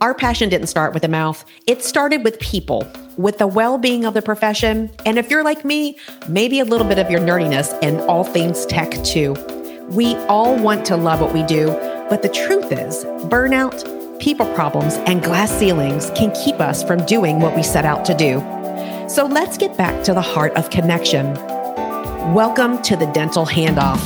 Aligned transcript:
Our 0.00 0.14
passion 0.14 0.48
didn't 0.48 0.66
start 0.66 0.94
with 0.94 1.02
the 1.02 1.08
mouth, 1.08 1.44
it 1.66 1.84
started 1.84 2.24
with 2.24 2.40
people, 2.40 2.90
with 3.16 3.38
the 3.38 3.46
well 3.46 3.78
being 3.78 4.04
of 4.04 4.14
the 4.14 4.22
profession. 4.22 4.90
And 5.06 5.18
if 5.18 5.30
you're 5.30 5.44
like 5.44 5.64
me, 5.64 5.98
maybe 6.28 6.60
a 6.60 6.64
little 6.64 6.86
bit 6.86 6.98
of 6.98 7.10
your 7.10 7.20
nerdiness 7.20 7.78
and 7.82 8.00
all 8.02 8.24
things 8.24 8.66
tech 8.66 8.90
too. 9.04 9.34
We 9.90 10.16
all 10.26 10.56
want 10.60 10.84
to 10.86 10.96
love 10.96 11.20
what 11.20 11.32
we 11.32 11.42
do, 11.44 11.66
but 12.08 12.22
the 12.22 12.28
truth 12.28 12.72
is, 12.72 13.04
burnout, 13.28 14.18
people 14.18 14.52
problems, 14.54 14.94
and 15.06 15.22
glass 15.22 15.50
ceilings 15.50 16.10
can 16.14 16.32
keep 16.32 16.56
us 16.56 16.82
from 16.82 17.04
doing 17.06 17.40
what 17.40 17.54
we 17.54 17.62
set 17.62 17.84
out 17.84 18.04
to 18.06 18.14
do. 18.14 18.40
So 19.08 19.26
let's 19.26 19.58
get 19.58 19.76
back 19.76 20.02
to 20.04 20.14
the 20.14 20.22
heart 20.22 20.52
of 20.54 20.70
connection. 20.70 21.34
Welcome 22.34 22.80
to 22.82 22.96
the 22.96 23.06
Dental 23.06 23.44
Handoff. 23.44 24.04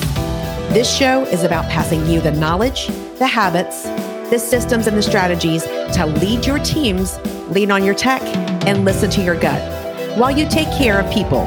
This 0.70 0.94
show 0.94 1.22
is 1.24 1.44
about 1.44 1.70
passing 1.70 2.06
you 2.06 2.20
the 2.20 2.32
knowledge, 2.32 2.88
the 3.18 3.26
habits, 3.26 3.86
the 4.30 4.38
systems, 4.38 4.86
and 4.86 4.96
the 4.96 5.02
strategies 5.02 5.62
to 5.64 6.06
lead 6.20 6.44
your 6.44 6.58
teams, 6.58 7.18
lean 7.48 7.70
on 7.70 7.84
your 7.84 7.94
tech, 7.94 8.22
and 8.66 8.84
listen 8.84 9.08
to 9.10 9.22
your 9.22 9.38
gut 9.38 9.72
while 10.18 10.30
you 10.30 10.48
take 10.48 10.68
care 10.76 10.98
of 10.98 11.12
people 11.12 11.42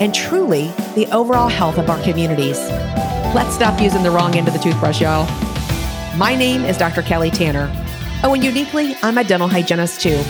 and 0.00 0.14
truly 0.14 0.72
the 0.94 1.06
overall 1.12 1.48
health 1.48 1.78
of 1.78 1.88
our 1.88 2.02
communities. 2.02 2.58
Let's 3.34 3.54
stop 3.54 3.80
using 3.80 4.02
the 4.02 4.10
wrong 4.10 4.34
end 4.34 4.48
of 4.48 4.54
the 4.54 4.60
toothbrush, 4.60 5.00
y'all. 5.00 5.26
My 6.16 6.34
name 6.34 6.64
is 6.64 6.76
Dr. 6.76 7.02
Kelly 7.02 7.30
Tanner. 7.30 7.70
Oh, 8.24 8.34
and 8.34 8.42
uniquely, 8.42 8.96
I'm 9.02 9.18
a 9.18 9.24
dental 9.24 9.48
hygienist 9.48 10.00
too. 10.00 10.22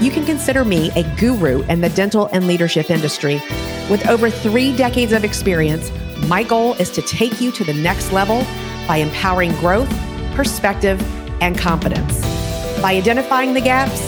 You 0.00 0.10
can 0.10 0.24
consider 0.24 0.64
me 0.64 0.90
a 0.94 1.02
guru 1.16 1.62
in 1.62 1.80
the 1.80 1.88
dental 1.90 2.26
and 2.32 2.46
leadership 2.46 2.90
industry. 2.90 3.42
With 3.90 4.06
over 4.08 4.30
three 4.30 4.76
decades 4.76 5.12
of 5.12 5.24
experience, 5.24 5.90
my 6.28 6.42
goal 6.44 6.74
is 6.74 6.90
to 6.90 7.02
take 7.02 7.40
you 7.40 7.50
to 7.52 7.64
the 7.64 7.74
next 7.74 8.12
level 8.12 8.44
by 8.86 8.98
empowering 8.98 9.52
growth, 9.52 9.90
perspective, 10.34 11.00
and 11.42 11.58
confidence. 11.58 12.20
By 12.80 12.94
identifying 12.94 13.52
the 13.52 13.60
gaps, 13.60 14.00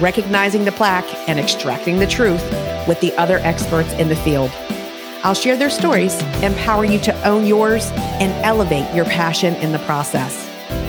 recognizing 0.00 0.64
the 0.64 0.72
plaque, 0.72 1.06
and 1.28 1.38
extracting 1.38 1.98
the 1.98 2.06
truth 2.06 2.42
with 2.88 2.98
the 3.02 3.12
other 3.18 3.36
experts 3.40 3.92
in 3.92 4.08
the 4.08 4.16
field. 4.16 4.50
I'll 5.22 5.34
share 5.34 5.58
their 5.58 5.68
stories, 5.68 6.18
empower 6.42 6.86
you 6.86 6.98
to 7.00 7.28
own 7.28 7.44
yours, 7.44 7.90
and 8.18 8.32
elevate 8.44 8.94
your 8.94 9.04
passion 9.04 9.54
in 9.56 9.72
the 9.72 9.78
process. 9.80 10.34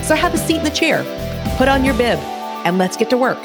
So 0.06 0.14
have 0.14 0.32
a 0.32 0.38
seat 0.38 0.56
in 0.56 0.64
the 0.64 0.70
chair, 0.70 1.04
put 1.58 1.68
on 1.68 1.84
your 1.84 1.94
bib, 1.94 2.18
and 2.64 2.78
let's 2.78 2.96
get 2.96 3.10
to 3.10 3.18
work. 3.18 3.38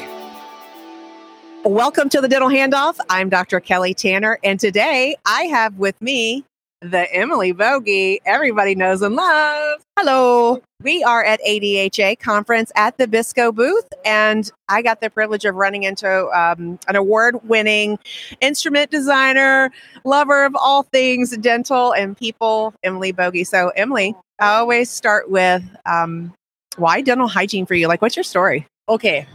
Welcome 1.66 2.08
to 2.08 2.22
the 2.22 2.28
Dental 2.28 2.48
Handoff. 2.48 2.96
I'm 3.10 3.28
Dr. 3.28 3.60
Kelly 3.60 3.92
Tanner, 3.92 4.38
and 4.42 4.58
today 4.58 5.16
I 5.26 5.42
have 5.42 5.74
with 5.76 6.00
me 6.00 6.44
the 6.80 7.12
Emily 7.12 7.52
Boge 7.52 8.18
everybody 8.24 8.74
knows 8.74 9.02
and 9.02 9.16
loves. 9.16 9.82
Hello. 9.98 10.62
We 10.82 11.02
are 11.02 11.24
at 11.24 11.40
ADHA 11.40 12.20
conference 12.20 12.70
at 12.76 12.98
the 12.98 13.08
Bisco 13.08 13.50
booth, 13.50 13.88
and 14.04 14.48
I 14.68 14.82
got 14.82 15.00
the 15.00 15.10
privilege 15.10 15.44
of 15.44 15.56
running 15.56 15.82
into 15.82 16.28
um, 16.28 16.78
an 16.86 16.94
award-winning 16.94 17.98
instrument 18.40 18.92
designer, 18.92 19.72
lover 20.04 20.44
of 20.44 20.54
all 20.54 20.84
things 20.84 21.36
dental 21.36 21.92
and 21.92 22.16
people, 22.16 22.74
Emily 22.84 23.12
Boge. 23.12 23.44
So, 23.46 23.70
Emily, 23.70 24.14
I 24.38 24.58
always 24.58 24.88
start 24.88 25.28
with 25.28 25.64
um, 25.84 26.32
why 26.76 27.00
dental 27.00 27.26
hygiene 27.26 27.66
for 27.66 27.74
you? 27.74 27.88
Like, 27.88 28.00
what's 28.00 28.16
your 28.16 28.22
story? 28.22 28.66
Okay. 28.88 29.26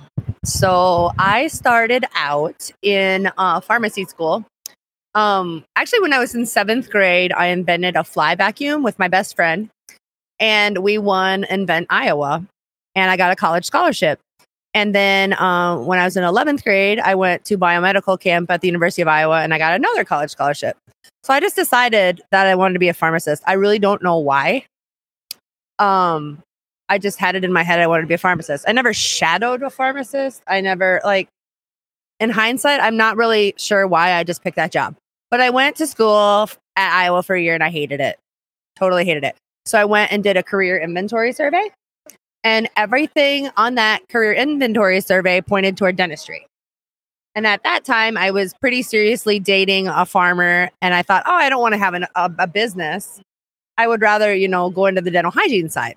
So 0.46 1.12
I 1.18 1.48
started 1.48 2.06
out 2.16 2.72
in 2.82 3.30
uh, 3.38 3.60
pharmacy 3.60 4.06
school. 4.06 4.46
Um, 5.16 5.64
actually, 5.76 6.00
when 6.00 6.14
I 6.14 6.20
was 6.20 6.34
in 6.34 6.46
seventh 6.46 6.90
grade, 6.90 7.32
I 7.34 7.48
invented 7.48 7.96
a 7.96 8.04
fly 8.04 8.36
vacuum 8.36 8.84
with 8.84 8.98
my 8.98 9.08
best 9.08 9.36
friend, 9.36 9.70
and 10.40 10.80
we 10.80 10.98
won 10.98 11.44
Invent 11.46 11.88
Iowa, 11.90 12.46
and 12.96 13.12
I 13.12 13.18
got 13.18 13.32
a 13.32 13.36
college 13.36 13.66
scholarship. 13.66 14.20
And 14.74 14.96
then 14.96 15.34
uh, 15.34 15.78
when 15.78 16.00
I 16.00 16.06
was 16.06 16.18
in 16.18 16.24
11th 16.24 16.64
grade, 16.64 17.00
I 17.00 17.14
went 17.14 17.46
to 17.46 17.60
biomedical 17.60 18.20
camp 18.20 18.50
at 18.50 18.62
the 18.62 18.68
University 18.68 19.04
of 19.04 19.08
Iowa, 19.08 19.42
and 19.42 19.54
I 19.54 19.60
got 19.60 19.74
another 19.74 20.04
college 20.04 20.32
scholarship. 20.32 20.78
So 21.24 21.34
I 21.34 21.40
just 21.40 21.56
decided 21.56 22.22
that 22.32 22.48
I 22.48 22.56
wanted 22.56 22.74
to 22.74 22.80
be 22.80 22.90
a 22.90 22.94
pharmacist. 22.94 23.44
I 23.46 23.54
really 23.54 23.78
don't 23.78 24.02
know 24.02 24.18
why. 24.18 24.66
Um, 25.78 26.40
I 26.90 26.98
just 26.98 27.20
had 27.20 27.36
it 27.36 27.44
in 27.44 27.54
my 27.54 27.64
head 27.64 27.80
I 27.80 27.88
wanted 27.88 28.02
to 28.02 28.08
be 28.08 28.14
a 28.16 28.20
pharmacist. 28.20 28.66
I 28.68 28.72
never 28.72 28.94
shadowed 28.94 29.62
a 29.62 29.70
pharmacist. 29.70 30.42
I 30.48 30.62
never 30.62 31.02
like 31.04 31.30
in 32.20 32.30
hindsight, 32.30 32.80
I'm 32.80 32.98
not 32.98 33.18
really 33.18 33.54
sure 33.58 33.88
why 33.88 34.14
I 34.14 34.24
just 34.24 34.44
picked 34.44 34.56
that 34.56 34.72
job. 34.72 34.96
But 35.34 35.42
I 35.42 35.50
went 35.50 35.78
to 35.78 35.88
school 35.88 36.48
at 36.76 36.96
Iowa 36.96 37.24
for 37.24 37.36
a 37.36 37.42
year 37.42 37.56
and 37.56 37.64
I 37.64 37.72
hated 37.72 38.00
it. 38.00 38.20
Totally 38.76 39.04
hated 39.04 39.24
it. 39.24 39.36
So 39.66 39.80
I 39.80 39.86
went 39.86 40.12
and 40.12 40.24
did 40.24 40.38
a 40.38 40.44
career 40.44 40.78
inventory 40.78 41.34
survey. 41.34 41.72
And 42.44 42.70
everything 42.78 43.50
on 43.58 43.74
that 43.74 44.08
career 44.10 44.34
inventory 44.34 45.02
survey 45.02 45.42
pointed 45.42 45.76
toward 45.76 45.96
dentistry. 45.96 46.46
And 47.34 47.48
at 47.48 47.64
that 47.64 47.84
time, 47.84 48.16
I 48.16 48.30
was 48.30 48.54
pretty 48.62 48.84
seriously 48.84 49.40
dating 49.40 49.88
a 49.88 50.06
farmer. 50.06 50.70
And 50.84 50.94
I 50.94 51.02
thought, 51.02 51.24
oh, 51.26 51.34
I 51.34 51.50
don't 51.50 51.62
want 51.62 51.74
to 51.74 51.80
have 51.80 51.96
an, 51.96 52.06
a, 52.14 52.32
a 52.38 52.46
business. 52.46 53.20
I 53.80 53.88
would 53.88 54.02
rather, 54.02 54.36
you 54.36 54.48
know, 54.48 54.70
go 54.70 54.86
into 54.86 55.02
the 55.02 55.10
dental 55.10 55.32
hygiene 55.32 55.72
side. 55.72 55.96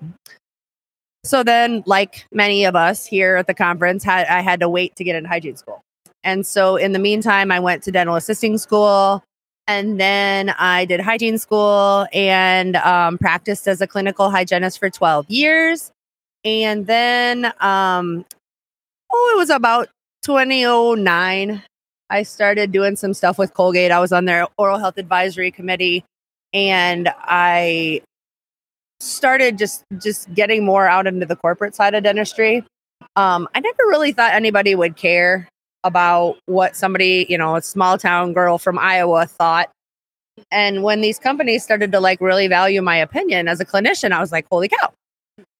So 1.25 1.43
then, 1.43 1.83
like 1.85 2.25
many 2.31 2.65
of 2.65 2.75
us 2.75 3.05
here 3.05 3.35
at 3.35 3.45
the 3.45 3.53
conference, 3.53 4.03
had 4.03 4.25
I 4.25 4.41
had 4.41 4.61
to 4.61 4.67
wait 4.67 4.95
to 4.95 5.03
get 5.03 5.15
into 5.15 5.29
hygiene 5.29 5.57
school. 5.57 5.83
And 6.23 6.45
so 6.45 6.75
in 6.75 6.91
the 6.91 6.99
meantime, 6.99 7.51
I 7.51 7.59
went 7.59 7.83
to 7.83 7.91
dental 7.91 8.15
assisting 8.15 8.57
school. 8.57 9.23
And 9.67 9.99
then 9.99 10.49
I 10.51 10.85
did 10.85 11.01
hygiene 11.01 11.37
school 11.37 12.07
and 12.13 12.77
um, 12.77 13.17
practiced 13.17 13.67
as 13.67 13.81
a 13.81 13.87
clinical 13.87 14.29
hygienist 14.29 14.79
for 14.79 14.89
12 14.89 15.29
years. 15.29 15.91
And 16.45 16.87
then, 16.87 17.45
um, 17.59 18.25
oh, 19.11 19.31
it 19.35 19.37
was 19.37 19.49
about 19.49 19.89
2009. 20.23 21.61
I 22.09 22.23
started 22.23 22.71
doing 22.71 22.95
some 22.95 23.13
stuff 23.13 23.37
with 23.37 23.53
Colgate. 23.53 23.91
I 23.91 23.99
was 23.99 24.13
on 24.13 24.23
their 24.23 24.47
oral 24.57 24.79
health 24.79 24.97
advisory 24.97 25.51
committee 25.51 26.05
and 26.53 27.09
I 27.17 28.01
started 28.99 29.57
just 29.57 29.83
just 30.01 30.33
getting 30.33 30.65
more 30.65 30.87
out 30.87 31.05
into 31.05 31.25
the 31.25 31.35
corporate 31.35 31.75
side 31.75 31.93
of 31.93 32.03
dentistry. 32.03 32.63
Um, 33.15 33.47
I 33.53 33.59
never 33.59 33.83
really 33.89 34.13
thought 34.13 34.33
anybody 34.33 34.73
would 34.73 34.95
care 34.95 35.49
about 35.83 36.37
what 36.45 36.75
somebody, 36.75 37.25
you 37.29 37.37
know, 37.37 37.55
a 37.55 37.61
small 37.61 37.97
town 37.97 38.33
girl 38.33 38.57
from 38.57 38.77
Iowa 38.77 39.25
thought. 39.25 39.69
And 40.51 40.83
when 40.83 41.01
these 41.01 41.19
companies 41.19 41.63
started 41.63 41.91
to 41.91 41.99
like 41.99 42.21
really 42.21 42.47
value 42.47 42.81
my 42.81 42.97
opinion 42.97 43.47
as 43.47 43.59
a 43.59 43.65
clinician, 43.65 44.11
I 44.11 44.19
was 44.19 44.31
like, 44.31 44.45
holy 44.51 44.69
cow. 44.69 44.91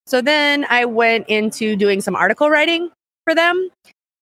So 0.05 0.21
then 0.21 0.65
I 0.69 0.85
went 0.85 1.27
into 1.27 1.75
doing 1.75 2.01
some 2.01 2.15
article 2.15 2.49
writing 2.49 2.89
for 3.23 3.35
them. 3.35 3.69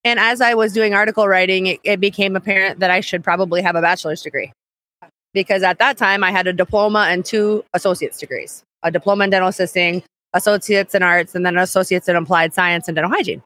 And 0.03 0.19
as 0.19 0.41
I 0.41 0.53
was 0.53 0.73
doing 0.73 0.93
article 0.93 1.27
writing, 1.27 1.67
it, 1.67 1.79
it 1.83 1.99
became 1.99 2.35
apparent 2.35 2.79
that 2.79 2.91
I 2.91 3.01
should 3.01 3.23
probably 3.23 3.61
have 3.61 3.75
a 3.75 3.81
bachelor's 3.81 4.21
degree 4.21 4.51
because 5.35 5.61
at 5.61 5.77
that 5.79 5.97
time 5.97 6.23
I 6.23 6.31
had 6.31 6.47
a 6.47 6.53
diploma 6.53 7.07
and 7.09 7.23
two 7.23 7.63
associate's 7.73 8.17
degrees 8.17 8.63
a 8.83 8.91
diploma 8.91 9.23
in 9.23 9.31
dental 9.31 9.49
assisting, 9.49 10.03
associates 10.33 10.93
in 10.93 11.01
arts, 11.01 11.33
and 11.33 11.43
then 11.43 11.57
associates 11.57 12.07
in 12.07 12.15
applied 12.15 12.53
science 12.53 12.87
and 12.87 12.95
dental 12.95 13.11
hygiene. 13.11 13.41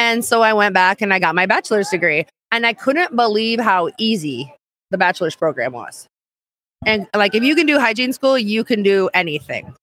And 0.00 0.24
so 0.24 0.40
I 0.40 0.54
went 0.54 0.72
back 0.72 1.02
and 1.02 1.12
I 1.12 1.18
got 1.18 1.34
my 1.34 1.44
bachelor's 1.44 1.90
degree. 1.90 2.26
And 2.50 2.66
I 2.66 2.72
couldn't 2.72 3.14
believe 3.14 3.60
how 3.60 3.90
easy 3.98 4.52
the 4.90 4.98
bachelor's 4.98 5.36
program 5.36 5.72
was. 5.72 6.08
And 6.86 7.06
like, 7.14 7.34
if 7.34 7.44
you 7.44 7.54
can 7.54 7.66
do 7.66 7.78
hygiene 7.78 8.12
school, 8.12 8.38
you 8.38 8.64
can 8.64 8.82
do 8.82 9.10
anything. 9.12 9.74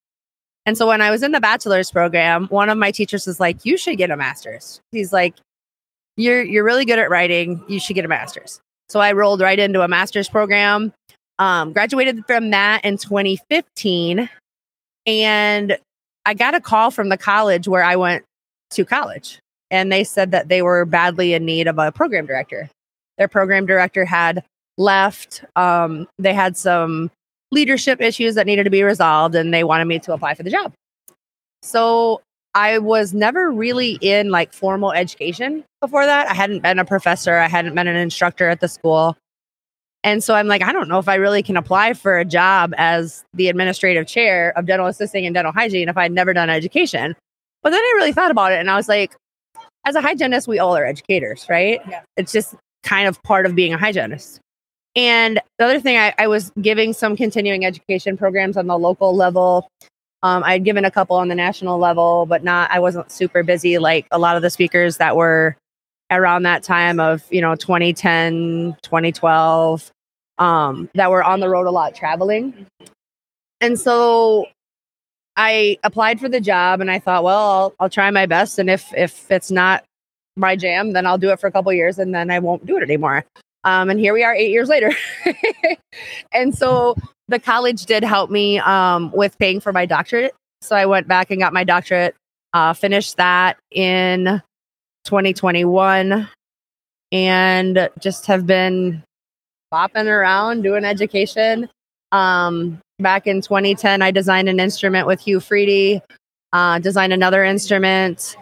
And 0.66 0.76
so 0.76 0.86
when 0.86 1.00
I 1.00 1.10
was 1.10 1.22
in 1.22 1.32
the 1.32 1.40
bachelor's 1.40 1.90
program, 1.90 2.46
one 2.48 2.68
of 2.68 2.76
my 2.76 2.90
teachers 2.90 3.26
was 3.26 3.40
like, 3.40 3.64
"You 3.64 3.78
should 3.78 3.96
get 3.96 4.10
a 4.10 4.18
master's." 4.18 4.82
He's 4.92 5.14
like, 5.14 5.34
"You're 6.16 6.42
you're 6.42 6.62
really 6.62 6.84
good 6.84 6.98
at 6.98 7.08
writing. 7.08 7.64
You 7.68 7.80
should 7.80 7.94
get 7.94 8.04
a 8.04 8.08
master's." 8.08 8.60
So 8.90 9.00
I 9.00 9.12
rolled 9.12 9.40
right 9.40 9.58
into 9.58 9.80
a 9.80 9.88
master's 9.88 10.28
program. 10.28 10.92
Um, 11.38 11.72
graduated 11.72 12.22
from 12.26 12.50
that 12.50 12.84
in 12.84 12.98
2015, 12.98 14.28
and 15.06 15.78
I 16.26 16.34
got 16.34 16.54
a 16.54 16.60
call 16.60 16.90
from 16.90 17.08
the 17.08 17.16
college 17.16 17.66
where 17.66 17.82
I 17.82 17.96
went 17.96 18.24
to 18.72 18.84
college, 18.84 19.38
and 19.70 19.92
they 19.92 20.04
said 20.04 20.30
that 20.30 20.48
they 20.48 20.62
were 20.62 20.84
badly 20.84 21.34
in 21.34 21.44
need 21.44 21.66
of 21.66 21.78
a 21.78 21.92
program 21.92 22.26
director. 22.26 22.70
Their 23.18 23.28
program 23.28 23.66
director 23.66 24.04
had 24.04 24.44
left. 24.76 25.44
Um, 25.56 26.08
they 26.18 26.32
had 26.32 26.56
some 26.56 27.10
leadership 27.50 28.00
issues 28.00 28.34
that 28.34 28.46
needed 28.46 28.64
to 28.64 28.70
be 28.70 28.82
resolved, 28.82 29.34
and 29.34 29.52
they 29.52 29.64
wanted 29.64 29.86
me 29.86 29.98
to 30.00 30.12
apply 30.12 30.34
for 30.34 30.42
the 30.42 30.50
job. 30.50 30.72
So 31.62 32.22
I 32.54 32.78
was 32.78 33.12
never 33.12 33.50
really 33.50 33.98
in 34.00 34.30
like 34.30 34.52
formal 34.52 34.92
education 34.92 35.64
before 35.80 36.06
that. 36.06 36.28
I 36.28 36.34
hadn't 36.34 36.60
been 36.60 36.78
a 36.78 36.84
professor, 36.84 37.36
I 37.36 37.48
hadn't 37.48 37.74
been 37.74 37.88
an 37.88 37.96
instructor 37.96 38.48
at 38.48 38.60
the 38.60 38.68
school. 38.68 39.16
And 40.04 40.22
so 40.22 40.34
I'm 40.34 40.46
like, 40.46 40.62
I 40.62 40.72
don't 40.72 40.88
know 40.88 40.98
if 40.98 41.08
I 41.08 41.16
really 41.16 41.42
can 41.42 41.56
apply 41.56 41.92
for 41.92 42.18
a 42.18 42.24
job 42.24 42.72
as 42.78 43.24
the 43.34 43.48
administrative 43.48 44.06
chair 44.06 44.52
of 44.56 44.66
dental 44.66 44.86
assisting 44.86 45.26
and 45.26 45.34
dental 45.34 45.52
hygiene 45.52 45.88
if 45.88 45.96
I'd 45.96 46.12
never 46.12 46.32
done 46.32 46.48
education. 46.48 47.16
But 47.62 47.70
then 47.70 47.80
I 47.80 47.92
really 47.96 48.12
thought 48.12 48.30
about 48.30 48.52
it 48.52 48.60
and 48.60 48.70
I 48.70 48.76
was 48.76 48.88
like, 48.88 49.14
as 49.88 49.94
a 49.94 50.02
hygienist, 50.02 50.46
we 50.46 50.58
all 50.58 50.76
are 50.76 50.84
educators, 50.84 51.46
right? 51.48 51.80
Yeah. 51.88 52.02
It's 52.18 52.30
just 52.30 52.54
kind 52.82 53.08
of 53.08 53.22
part 53.22 53.46
of 53.46 53.54
being 53.54 53.72
a 53.72 53.78
hygienist. 53.78 54.38
And 54.94 55.40
the 55.58 55.64
other 55.64 55.80
thing, 55.80 55.96
I, 55.96 56.12
I 56.18 56.26
was 56.26 56.52
giving 56.60 56.92
some 56.92 57.16
continuing 57.16 57.64
education 57.64 58.16
programs 58.18 58.56
on 58.56 58.66
the 58.66 58.78
local 58.78 59.16
level 59.16 59.68
Um, 60.22 60.42
I'd 60.44 60.64
given 60.64 60.84
a 60.84 60.90
couple 60.90 61.16
on 61.16 61.28
the 61.28 61.34
national 61.34 61.78
level, 61.78 62.26
but 62.26 62.42
not, 62.42 62.70
I 62.70 62.80
wasn't 62.80 63.10
super 63.10 63.42
busy 63.42 63.78
like 63.78 64.06
a 64.10 64.18
lot 64.18 64.36
of 64.36 64.42
the 64.42 64.50
speakers 64.50 64.96
that 64.96 65.14
were 65.16 65.56
around 66.10 66.42
that 66.42 66.62
time 66.62 66.98
of, 66.98 67.22
you 67.30 67.40
know, 67.40 67.54
2010, 67.54 68.76
2012, 68.82 69.92
um, 70.38 70.90
that 70.94 71.10
were 71.10 71.22
on 71.22 71.40
the 71.40 71.48
road 71.48 71.66
a 71.66 71.70
lot 71.70 71.94
traveling. 71.94 72.66
And 73.60 73.78
so 73.78 74.46
I 75.38 75.78
applied 75.84 76.18
for 76.18 76.28
the 76.28 76.40
job 76.40 76.80
and 76.80 76.90
I 76.90 76.98
thought, 76.98 77.22
well, 77.22 77.38
I'll, 77.38 77.74
I'll 77.78 77.88
try 77.88 78.10
my 78.10 78.26
best. 78.26 78.58
And 78.58 78.68
if, 78.68 78.92
if 78.94 79.30
it's 79.30 79.52
not 79.52 79.84
my 80.36 80.56
jam, 80.56 80.92
then 80.94 81.06
I'll 81.06 81.16
do 81.16 81.30
it 81.30 81.38
for 81.38 81.46
a 81.46 81.52
couple 81.52 81.72
years 81.72 81.96
and 81.98 82.12
then 82.12 82.28
I 82.28 82.40
won't 82.40 82.66
do 82.66 82.76
it 82.76 82.82
anymore. 82.82 83.24
Um, 83.62 83.88
and 83.88 84.00
here 84.00 84.12
we 84.12 84.24
are 84.24 84.34
eight 84.34 84.50
years 84.50 84.68
later. 84.68 84.92
and 86.32 86.56
so 86.56 86.96
the 87.28 87.38
college 87.38 87.86
did 87.86 88.02
help 88.02 88.30
me 88.30 88.58
um, 88.58 89.12
with 89.12 89.38
paying 89.38 89.60
for 89.60 89.72
my 89.72 89.86
doctorate. 89.86 90.34
So 90.60 90.74
I 90.74 90.86
went 90.86 91.06
back 91.06 91.30
and 91.30 91.40
got 91.40 91.52
my 91.52 91.62
doctorate, 91.62 92.16
uh, 92.52 92.72
finished 92.72 93.16
that 93.18 93.58
in 93.70 94.42
2021, 95.04 96.28
and 97.12 97.88
just 98.00 98.26
have 98.26 98.44
been 98.44 99.04
bopping 99.72 100.06
around 100.06 100.62
doing 100.62 100.84
education. 100.84 101.68
Um, 102.10 102.80
back 102.98 103.26
in 103.26 103.40
2010, 103.40 104.02
I 104.02 104.10
designed 104.10 104.48
an 104.48 104.60
instrument 104.60 105.06
with 105.06 105.22
Hu-Friedy, 105.22 106.02
uh, 106.52 106.78
designed 106.80 107.12
another 107.12 107.44
instrument 107.44 108.36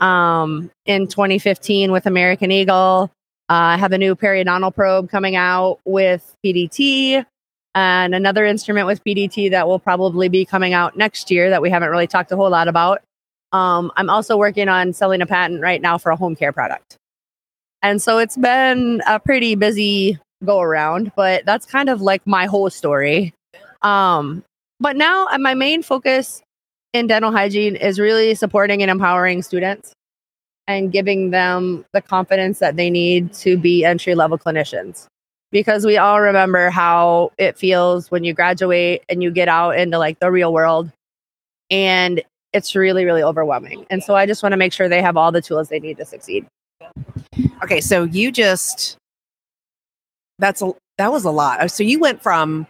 um, 0.00 0.70
in 0.86 1.06
2015 1.06 1.92
with 1.92 2.06
American 2.06 2.50
Eagle. 2.50 3.10
Uh, 3.48 3.74
I 3.74 3.76
have 3.76 3.92
a 3.92 3.98
new 3.98 4.14
periodontal 4.14 4.74
probe 4.74 5.10
coming 5.10 5.36
out 5.36 5.80
with 5.84 6.34
PDT 6.44 7.24
and 7.74 8.14
another 8.14 8.44
instrument 8.44 8.86
with 8.86 9.02
PDT 9.04 9.50
that 9.50 9.66
will 9.66 9.78
probably 9.78 10.28
be 10.28 10.44
coming 10.44 10.72
out 10.72 10.96
next 10.96 11.30
year 11.30 11.50
that 11.50 11.62
we 11.62 11.70
haven't 11.70 11.90
really 11.90 12.06
talked 12.06 12.32
a 12.32 12.36
whole 12.36 12.50
lot 12.50 12.68
about. 12.68 13.02
Um, 13.52 13.90
I'm 13.96 14.10
also 14.10 14.36
working 14.36 14.68
on 14.68 14.92
selling 14.92 15.20
a 15.22 15.26
patent 15.26 15.60
right 15.60 15.80
now 15.80 15.98
for 15.98 16.10
a 16.10 16.16
home 16.16 16.36
care 16.36 16.52
product. 16.52 16.96
And 17.82 18.00
so 18.00 18.18
it's 18.18 18.36
been 18.36 19.02
a 19.06 19.18
pretty 19.18 19.54
busy 19.54 20.18
go 20.44 20.60
around, 20.60 21.12
but 21.16 21.44
that's 21.44 21.66
kind 21.66 21.88
of 21.88 22.00
like 22.00 22.26
my 22.26 22.46
whole 22.46 22.70
story. 22.70 23.34
Um, 23.82 24.44
but 24.78 24.96
now 24.96 25.28
uh, 25.28 25.38
my 25.38 25.54
main 25.54 25.82
focus 25.82 26.42
in 26.92 27.06
dental 27.06 27.32
hygiene 27.32 27.76
is 27.76 27.98
really 27.98 28.34
supporting 28.34 28.82
and 28.82 28.90
empowering 28.90 29.42
students 29.42 29.92
and 30.66 30.92
giving 30.92 31.30
them 31.30 31.84
the 31.92 32.00
confidence 32.00 32.58
that 32.58 32.76
they 32.76 32.90
need 32.90 33.32
to 33.34 33.56
be 33.56 33.84
entry 33.84 34.14
level 34.14 34.38
clinicians. 34.38 35.06
Because 35.52 35.84
we 35.84 35.96
all 35.96 36.20
remember 36.20 36.70
how 36.70 37.32
it 37.36 37.58
feels 37.58 38.10
when 38.10 38.22
you 38.22 38.32
graduate 38.32 39.02
and 39.08 39.22
you 39.22 39.30
get 39.30 39.48
out 39.48 39.76
into 39.76 39.98
like 39.98 40.18
the 40.20 40.30
real 40.30 40.52
world 40.52 40.90
and 41.70 42.22
it's 42.52 42.74
really 42.76 43.04
really 43.04 43.22
overwhelming. 43.22 43.84
And 43.90 44.02
so 44.02 44.14
i 44.14 44.26
just 44.26 44.42
want 44.42 44.52
to 44.52 44.56
make 44.56 44.72
sure 44.72 44.88
they 44.88 45.02
have 45.02 45.16
all 45.16 45.32
the 45.32 45.42
tools 45.42 45.68
they 45.68 45.80
need 45.80 45.96
to 45.96 46.04
succeed. 46.04 46.46
Okay, 47.62 47.80
so 47.80 48.04
you 48.04 48.30
just 48.30 48.96
that's 50.38 50.62
a 50.62 50.72
that 50.98 51.10
was 51.10 51.24
a 51.24 51.30
lot. 51.30 51.68
So 51.70 51.82
you 51.82 51.98
went 51.98 52.22
from 52.22 52.66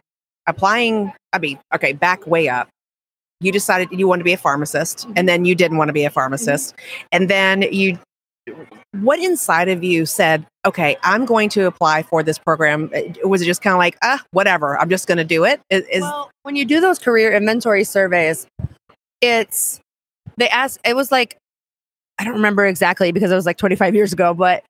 applying, 0.46 1.12
I 1.32 1.38
mean, 1.38 1.58
okay, 1.75 1.92
back 1.92 2.26
way 2.26 2.48
up. 2.48 2.69
You 3.40 3.52
decided 3.52 3.88
you 3.90 4.06
wanted 4.06 4.20
to 4.20 4.25
be 4.25 4.34
a 4.34 4.38
pharmacist 4.38 5.08
and 5.16 5.26
then 5.28 5.46
you 5.46 5.54
didn't 5.54 5.78
want 5.78 5.88
to 5.88 5.94
be 5.94 6.04
a 6.04 6.10
pharmacist. 6.10 6.75
And 7.10 7.31
then 7.31 7.62
you 7.62 7.98
what 9.00 9.19
inside 9.20 9.69
of 9.69 9.84
you 9.84 10.04
said, 10.04 10.44
okay, 10.66 10.96
I'm 11.02 11.25
going 11.25 11.48
to 11.50 11.66
apply 11.66 12.02
for 12.02 12.22
this 12.22 12.38
program? 12.38 12.90
Uh, 12.94 13.28
Was 13.28 13.42
it 13.42 13.46
just 13.46 13.62
kind 13.62 13.72
of 13.72 13.78
like, 13.78 13.96
ah, 14.02 14.22
whatever, 14.32 14.78
I'm 14.78 14.90
just 14.90 15.06
going 15.06 15.19
to 15.19 15.25
do 15.25 15.44
it? 15.44 15.60
it? 15.70 15.84
Is, 15.84 15.88
is 15.96 16.02
well, 16.02 16.31
when 16.42 16.56
you 16.56 16.64
do 16.64 16.81
those 16.81 16.98
career 16.98 17.32
inventory 17.32 17.84
surveys, 17.84 18.46
it's 19.20 19.81
they 20.37 20.48
ask 20.48 20.81
it 20.84 20.96
was 20.96 21.12
like 21.12 21.37
I 22.19 22.25
don't 22.25 22.34
remember 22.34 22.66
exactly 22.66 23.12
because 23.12 23.31
it 23.31 23.34
was 23.34 23.46
like 23.46 23.56
25 23.56 23.94
years 23.94 24.12
ago, 24.12 24.34
but 24.34 24.64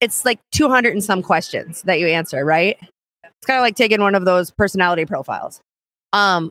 it's 0.00 0.24
like 0.24 0.38
200 0.52 0.92
and 0.92 1.02
some 1.02 1.22
questions 1.22 1.82
that 1.82 1.98
you 1.98 2.06
answer, 2.06 2.44
right? 2.44 2.78
It's 3.44 3.46
kind 3.46 3.58
of 3.58 3.62
like 3.62 3.76
taking 3.76 4.00
one 4.00 4.14
of 4.14 4.24
those 4.24 4.50
personality 4.50 5.04
profiles. 5.04 5.60
Um, 6.14 6.50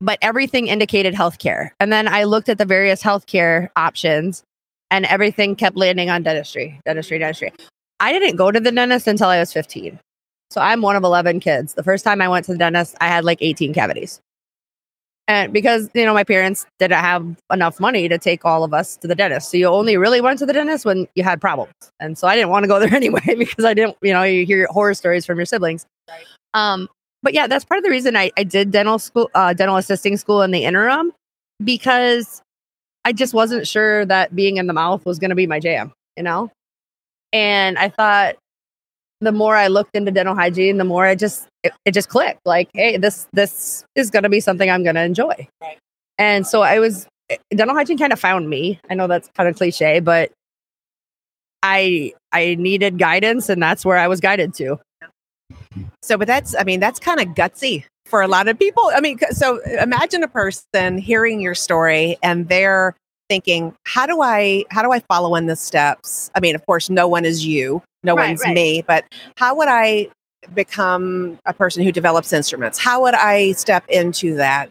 but 0.00 0.20
everything 0.22 0.68
indicated 0.68 1.12
healthcare. 1.12 1.70
And 1.80 1.92
then 1.92 2.06
I 2.06 2.22
looked 2.22 2.48
at 2.48 2.58
the 2.58 2.64
various 2.64 3.02
healthcare 3.02 3.70
options 3.74 4.44
and 4.88 5.04
everything 5.06 5.56
kept 5.56 5.76
landing 5.76 6.10
on 6.10 6.22
dentistry, 6.22 6.80
dentistry, 6.84 7.18
dentistry. 7.18 7.52
I 7.98 8.12
didn't 8.12 8.36
go 8.36 8.52
to 8.52 8.60
the 8.60 8.70
dentist 8.70 9.08
until 9.08 9.26
I 9.26 9.40
was 9.40 9.52
15. 9.52 9.98
So 10.50 10.60
I'm 10.60 10.80
one 10.80 10.94
of 10.94 11.02
11 11.02 11.40
kids. 11.40 11.74
The 11.74 11.82
first 11.82 12.04
time 12.04 12.22
I 12.22 12.28
went 12.28 12.46
to 12.46 12.52
the 12.52 12.58
dentist, 12.58 12.94
I 13.00 13.08
had 13.08 13.24
like 13.24 13.38
18 13.40 13.74
cavities 13.74 14.20
and 15.28 15.52
because 15.52 15.90
you 15.94 16.04
know 16.04 16.14
my 16.14 16.24
parents 16.24 16.66
didn't 16.78 16.98
have 16.98 17.36
enough 17.52 17.78
money 17.78 18.08
to 18.08 18.18
take 18.18 18.44
all 18.44 18.64
of 18.64 18.74
us 18.74 18.96
to 18.96 19.06
the 19.06 19.14
dentist 19.14 19.50
so 19.50 19.56
you 19.56 19.66
only 19.66 19.96
really 19.96 20.20
went 20.20 20.38
to 20.38 20.46
the 20.46 20.52
dentist 20.52 20.84
when 20.84 21.06
you 21.14 21.22
had 21.22 21.40
problems 21.40 21.72
and 22.00 22.18
so 22.18 22.26
i 22.26 22.34
didn't 22.34 22.48
want 22.48 22.64
to 22.64 22.68
go 22.68 22.80
there 22.80 22.92
anyway 22.94 23.34
because 23.36 23.64
i 23.64 23.74
didn't 23.74 23.96
you 24.02 24.12
know 24.12 24.22
you 24.22 24.44
hear 24.44 24.66
horror 24.70 24.94
stories 24.94 25.24
from 25.24 25.36
your 25.36 25.46
siblings 25.46 25.86
right. 26.08 26.24
um 26.54 26.88
but 27.22 27.34
yeah 27.34 27.46
that's 27.46 27.64
part 27.64 27.78
of 27.78 27.84
the 27.84 27.90
reason 27.90 28.16
i, 28.16 28.30
I 28.36 28.44
did 28.44 28.70
dental 28.70 28.98
school 28.98 29.30
uh, 29.34 29.52
dental 29.52 29.76
assisting 29.76 30.16
school 30.16 30.42
in 30.42 30.50
the 30.50 30.64
interim 30.64 31.12
because 31.62 32.42
i 33.04 33.12
just 33.12 33.34
wasn't 33.34 33.66
sure 33.66 34.04
that 34.06 34.34
being 34.34 34.56
in 34.56 34.66
the 34.66 34.72
mouth 34.72 35.04
was 35.04 35.18
going 35.18 35.30
to 35.30 35.36
be 35.36 35.46
my 35.46 35.60
jam 35.60 35.92
you 36.16 36.22
know 36.22 36.50
and 37.32 37.78
i 37.78 37.88
thought 37.88 38.36
the 39.20 39.32
more 39.32 39.56
I 39.56 39.66
looked 39.68 39.96
into 39.96 40.10
dental 40.10 40.34
hygiene, 40.34 40.78
the 40.78 40.84
more 40.84 41.06
I 41.06 41.14
just 41.14 41.48
it, 41.62 41.72
it 41.84 41.92
just 41.92 42.08
clicked. 42.08 42.40
Like, 42.44 42.68
hey, 42.74 42.96
this 42.96 43.26
this 43.32 43.84
is 43.94 44.10
going 44.10 44.22
to 44.22 44.28
be 44.28 44.40
something 44.40 44.70
I'm 44.70 44.82
going 44.82 44.94
to 44.94 45.02
enjoy. 45.02 45.48
Right. 45.60 45.78
And 46.18 46.46
so 46.46 46.62
I 46.62 46.78
was 46.78 47.06
eh, 47.30 47.36
dental 47.50 47.76
hygiene 47.76 47.98
kind 47.98 48.12
of 48.12 48.20
found 48.20 48.48
me. 48.48 48.80
I 48.90 48.94
know 48.94 49.06
that's 49.06 49.28
kind 49.36 49.48
of 49.48 49.56
cliche, 49.56 50.00
but 50.00 50.30
I 51.62 52.12
I 52.32 52.54
needed 52.56 52.98
guidance, 52.98 53.48
and 53.48 53.62
that's 53.62 53.84
where 53.84 53.98
I 53.98 54.06
was 54.06 54.20
guided 54.20 54.54
to. 54.54 54.78
So, 56.02 56.16
but 56.16 56.26
that's 56.26 56.54
I 56.56 56.64
mean 56.64 56.80
that's 56.80 56.98
kind 56.98 57.20
of 57.20 57.28
gutsy 57.28 57.84
for 58.06 58.22
a 58.22 58.28
lot 58.28 58.48
of 58.48 58.58
people. 58.58 58.90
I 58.94 59.00
mean, 59.00 59.18
so 59.30 59.60
imagine 59.80 60.22
a 60.22 60.28
person 60.28 60.98
hearing 60.98 61.40
your 61.40 61.54
story 61.54 62.16
and 62.22 62.48
they're 62.48 62.96
thinking, 63.28 63.74
how 63.84 64.06
do 64.06 64.22
I 64.22 64.64
how 64.70 64.82
do 64.82 64.92
I 64.92 65.00
follow 65.00 65.34
in 65.34 65.46
the 65.46 65.56
steps? 65.56 66.30
I 66.34 66.40
mean, 66.40 66.54
of 66.54 66.64
course, 66.66 66.88
no 66.88 67.06
one 67.06 67.24
is 67.24 67.44
you 67.44 67.82
no 68.04 68.14
right, 68.14 68.28
one's 68.28 68.42
right. 68.42 68.54
me, 68.54 68.84
but 68.86 69.04
how 69.36 69.56
would 69.56 69.68
I 69.68 70.08
become 70.54 71.38
a 71.46 71.52
person 71.52 71.82
who 71.82 71.92
develops 71.92 72.32
instruments? 72.32 72.78
How 72.78 73.02
would 73.02 73.14
I 73.14 73.52
step 73.52 73.84
into 73.88 74.36
that? 74.36 74.70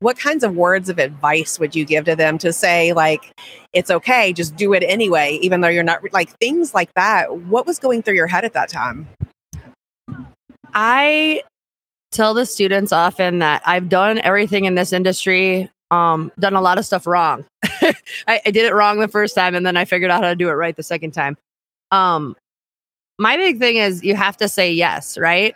What 0.00 0.18
kinds 0.18 0.44
of 0.44 0.54
words 0.54 0.90
of 0.90 0.98
advice 0.98 1.58
would 1.58 1.74
you 1.74 1.86
give 1.86 2.04
to 2.04 2.14
them 2.14 2.36
to 2.38 2.52
say, 2.52 2.92
like, 2.92 3.32
it's 3.72 3.90
okay, 3.90 4.34
just 4.34 4.54
do 4.54 4.74
it 4.74 4.82
anyway, 4.82 5.38
even 5.40 5.62
though 5.62 5.68
you're 5.68 5.82
not 5.82 6.00
like 6.12 6.38
things 6.38 6.74
like 6.74 6.92
that? 6.94 7.34
What 7.34 7.66
was 7.66 7.78
going 7.78 8.02
through 8.02 8.14
your 8.14 8.26
head 8.26 8.44
at 8.44 8.52
that 8.52 8.68
time? 8.68 9.08
I 10.74 11.42
tell 12.12 12.34
the 12.34 12.46
students 12.46 12.92
often 12.92 13.40
that 13.40 13.62
I've 13.66 13.88
done 13.88 14.18
everything 14.18 14.64
in 14.64 14.74
this 14.74 14.92
industry, 14.92 15.70
um, 15.90 16.32
done 16.38 16.54
a 16.54 16.60
lot 16.60 16.78
of 16.78 16.86
stuff 16.86 17.06
wrong. 17.06 17.44
I, 17.64 17.94
I, 18.26 18.50
did 18.50 18.64
it 18.64 18.74
wrong 18.74 18.98
the 18.98 19.08
first 19.08 19.34
time, 19.34 19.54
and 19.54 19.64
then 19.64 19.76
I 19.76 19.84
figured 19.84 20.10
out 20.10 20.22
how 20.22 20.30
to 20.30 20.36
do 20.36 20.48
it 20.48 20.52
right 20.52 20.74
the 20.74 20.82
second 20.82 21.12
time. 21.12 21.36
Um, 21.90 22.36
my 23.18 23.36
big 23.36 23.58
thing 23.58 23.76
is 23.76 24.02
you 24.02 24.14
have 24.14 24.36
to 24.38 24.48
say 24.48 24.72
yes, 24.72 25.16
right? 25.16 25.54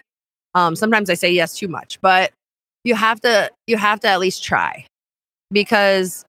Um, 0.54 0.76
sometimes 0.76 1.10
I 1.10 1.14
say 1.14 1.30
yes 1.30 1.56
too 1.56 1.68
much, 1.68 2.00
but 2.00 2.32
you 2.84 2.94
have 2.94 3.20
to 3.20 3.50
you 3.66 3.76
have 3.76 4.00
to 4.00 4.08
at 4.08 4.20
least 4.20 4.42
try 4.42 4.86
because 5.50 6.24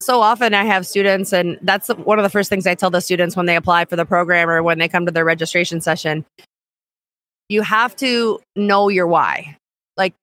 so 0.00 0.20
often 0.20 0.52
I 0.54 0.64
have 0.64 0.86
students, 0.86 1.32
and 1.32 1.58
that's 1.62 1.88
one 1.88 2.18
of 2.18 2.24
the 2.24 2.30
first 2.30 2.50
things 2.50 2.66
I 2.66 2.74
tell 2.74 2.90
the 2.90 3.00
students 3.00 3.36
when 3.36 3.46
they 3.46 3.56
apply 3.56 3.84
for 3.84 3.96
the 3.96 4.04
program 4.04 4.50
or 4.50 4.62
when 4.62 4.78
they 4.78 4.88
come 4.88 5.06
to 5.06 5.12
their 5.12 5.24
registration 5.24 5.80
session. 5.80 6.24
You 7.52 7.60
have 7.62 7.94
to 7.96 8.40
know 8.56 8.88
your 8.88 9.06
why. 9.06 9.58
Like 9.98 10.14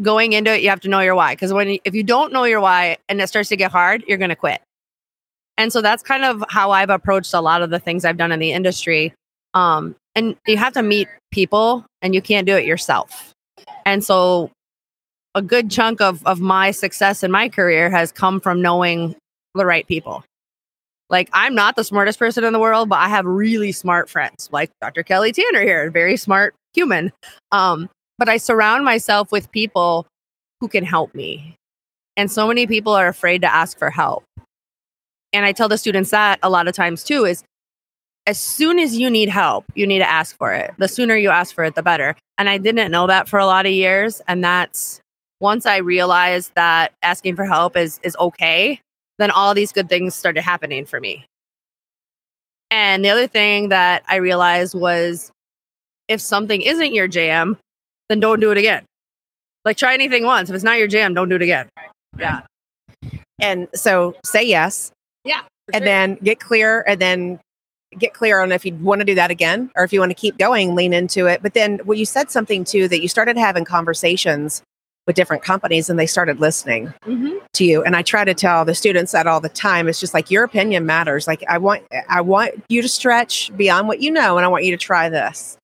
going 0.00 0.32
into 0.32 0.54
it, 0.54 0.62
you 0.62 0.70
have 0.70 0.80
to 0.80 0.88
know 0.88 1.00
your 1.00 1.14
why. 1.14 1.34
Because 1.34 1.52
when 1.52 1.78
if 1.84 1.94
you 1.94 2.02
don't 2.02 2.32
know 2.32 2.44
your 2.44 2.60
why 2.60 2.96
and 3.10 3.20
it 3.20 3.28
starts 3.28 3.50
to 3.50 3.56
get 3.56 3.70
hard, 3.70 4.04
you're 4.08 4.16
going 4.16 4.30
to 4.30 4.36
quit. 4.36 4.62
And 5.58 5.70
so 5.70 5.82
that's 5.82 6.02
kind 6.02 6.24
of 6.24 6.42
how 6.48 6.70
I've 6.70 6.88
approached 6.88 7.34
a 7.34 7.42
lot 7.42 7.60
of 7.60 7.68
the 7.68 7.78
things 7.78 8.06
I've 8.06 8.16
done 8.16 8.32
in 8.32 8.40
the 8.40 8.52
industry. 8.52 9.12
Um, 9.52 9.96
and 10.14 10.36
you 10.46 10.56
have 10.56 10.72
to 10.74 10.82
meet 10.82 11.08
people 11.30 11.84
and 12.00 12.14
you 12.14 12.22
can't 12.22 12.46
do 12.46 12.56
it 12.56 12.64
yourself. 12.64 13.32
And 13.84 14.02
so 14.02 14.50
a 15.34 15.42
good 15.42 15.70
chunk 15.70 16.00
of, 16.00 16.24
of 16.26 16.40
my 16.40 16.70
success 16.70 17.22
in 17.22 17.30
my 17.30 17.50
career 17.50 17.90
has 17.90 18.12
come 18.12 18.40
from 18.40 18.62
knowing 18.62 19.14
the 19.54 19.66
right 19.66 19.86
people. 19.86 20.24
Like 21.10 21.28
I'm 21.32 21.54
not 21.54 21.76
the 21.76 21.84
smartest 21.84 22.18
person 22.18 22.44
in 22.44 22.52
the 22.52 22.58
world, 22.58 22.88
but 22.88 22.98
I 22.98 23.08
have 23.08 23.26
really 23.26 23.72
smart 23.72 24.08
friends 24.08 24.48
like 24.52 24.70
Dr. 24.80 25.02
Kelly 25.02 25.32
Tanner 25.32 25.62
here, 25.62 25.90
very 25.90 26.16
smart 26.16 26.54
human. 26.74 27.12
Um, 27.52 27.88
but 28.18 28.28
I 28.28 28.36
surround 28.36 28.84
myself 28.84 29.30
with 29.30 29.50
people 29.52 30.06
who 30.60 30.68
can 30.68 30.84
help 30.84 31.14
me. 31.14 31.54
And 32.16 32.30
so 32.30 32.48
many 32.48 32.66
people 32.66 32.92
are 32.92 33.08
afraid 33.08 33.42
to 33.42 33.54
ask 33.54 33.78
for 33.78 33.90
help. 33.90 34.24
And 35.32 35.44
I 35.44 35.52
tell 35.52 35.68
the 35.68 35.78
students 35.78 36.10
that 36.10 36.38
a 36.42 36.50
lot 36.50 36.66
of 36.66 36.74
times 36.74 37.04
too 37.04 37.24
is 37.24 37.44
as 38.26 38.38
soon 38.38 38.78
as 38.78 38.96
you 38.96 39.08
need 39.08 39.28
help, 39.28 39.64
you 39.74 39.86
need 39.86 40.00
to 40.00 40.08
ask 40.08 40.36
for 40.36 40.52
it. 40.52 40.74
The 40.78 40.88
sooner 40.88 41.16
you 41.16 41.30
ask 41.30 41.54
for 41.54 41.64
it, 41.64 41.74
the 41.74 41.82
better. 41.82 42.16
And 42.36 42.48
I 42.48 42.58
didn't 42.58 42.90
know 42.90 43.06
that 43.06 43.28
for 43.28 43.38
a 43.38 43.46
lot 43.46 43.66
of 43.66 43.72
years. 43.72 44.20
And 44.28 44.42
that's 44.44 45.00
once 45.40 45.64
I 45.64 45.78
realized 45.78 46.52
that 46.54 46.92
asking 47.02 47.36
for 47.36 47.44
help 47.44 47.76
is 47.76 48.00
is 48.02 48.16
okay, 48.18 48.80
then 49.18 49.30
all 49.30 49.54
these 49.54 49.72
good 49.72 49.88
things 49.88 50.14
started 50.14 50.42
happening 50.42 50.84
for 50.84 51.00
me. 51.00 51.24
And 52.70 53.04
the 53.04 53.10
other 53.10 53.26
thing 53.26 53.70
that 53.70 54.02
I 54.08 54.16
realized 54.16 54.74
was 54.74 55.30
if 56.08 56.20
something 56.20 56.62
isn't 56.62 56.94
your 56.94 57.08
jam, 57.08 57.58
then 58.08 58.20
don't 58.20 58.40
do 58.40 58.50
it 58.50 58.58
again. 58.58 58.84
Like 59.64 59.76
try 59.76 59.94
anything 59.94 60.24
once. 60.24 60.48
If 60.48 60.54
it's 60.54 60.64
not 60.64 60.78
your 60.78 60.88
jam, 60.88 61.14
don't 61.14 61.28
do 61.28 61.36
it 61.36 61.42
again. 61.42 61.68
Yeah. 62.18 62.40
And 63.40 63.68
so 63.74 64.16
say 64.24 64.44
yes. 64.44 64.90
Yeah. 65.24 65.42
And 65.72 65.86
then 65.86 66.14
get 66.16 66.40
clear 66.40 66.82
and 66.86 67.00
then 67.00 67.40
get 67.98 68.14
clear 68.14 68.40
on 68.40 68.52
if 68.52 68.64
you 68.64 68.74
want 68.74 69.00
to 69.00 69.04
do 69.04 69.14
that 69.14 69.30
again 69.30 69.70
or 69.76 69.84
if 69.84 69.92
you 69.92 70.00
want 70.00 70.10
to 70.10 70.14
keep 70.14 70.38
going, 70.38 70.74
lean 70.74 70.92
into 70.92 71.26
it. 71.26 71.42
But 71.42 71.54
then 71.54 71.80
well, 71.84 71.98
you 71.98 72.06
said 72.06 72.30
something 72.30 72.64
too 72.64 72.88
that 72.88 73.02
you 73.02 73.08
started 73.08 73.36
having 73.36 73.64
conversations 73.64 74.62
with 75.06 75.16
different 75.16 75.42
companies 75.42 75.90
and 75.90 75.98
they 75.98 76.06
started 76.06 76.40
listening 76.40 76.92
mm-hmm. 77.04 77.38
to 77.54 77.64
you. 77.64 77.82
And 77.82 77.96
I 77.96 78.02
try 78.02 78.24
to 78.24 78.34
tell 78.34 78.64
the 78.64 78.74
students 78.74 79.12
that 79.12 79.26
all 79.26 79.40
the 79.40 79.48
time. 79.48 79.88
It's 79.88 80.00
just 80.00 80.14
like 80.14 80.30
your 80.30 80.44
opinion 80.44 80.86
matters. 80.86 81.26
Like 81.26 81.44
I 81.48 81.58
want 81.58 81.82
I 82.08 82.20
want 82.22 82.62
you 82.68 82.80
to 82.80 82.88
stretch 82.88 83.54
beyond 83.56 83.88
what 83.88 84.00
you 84.00 84.10
know 84.10 84.38
and 84.38 84.46
I 84.46 84.48
want 84.48 84.64
you 84.64 84.70
to 84.70 84.82
try 84.82 85.08
this. 85.10 85.57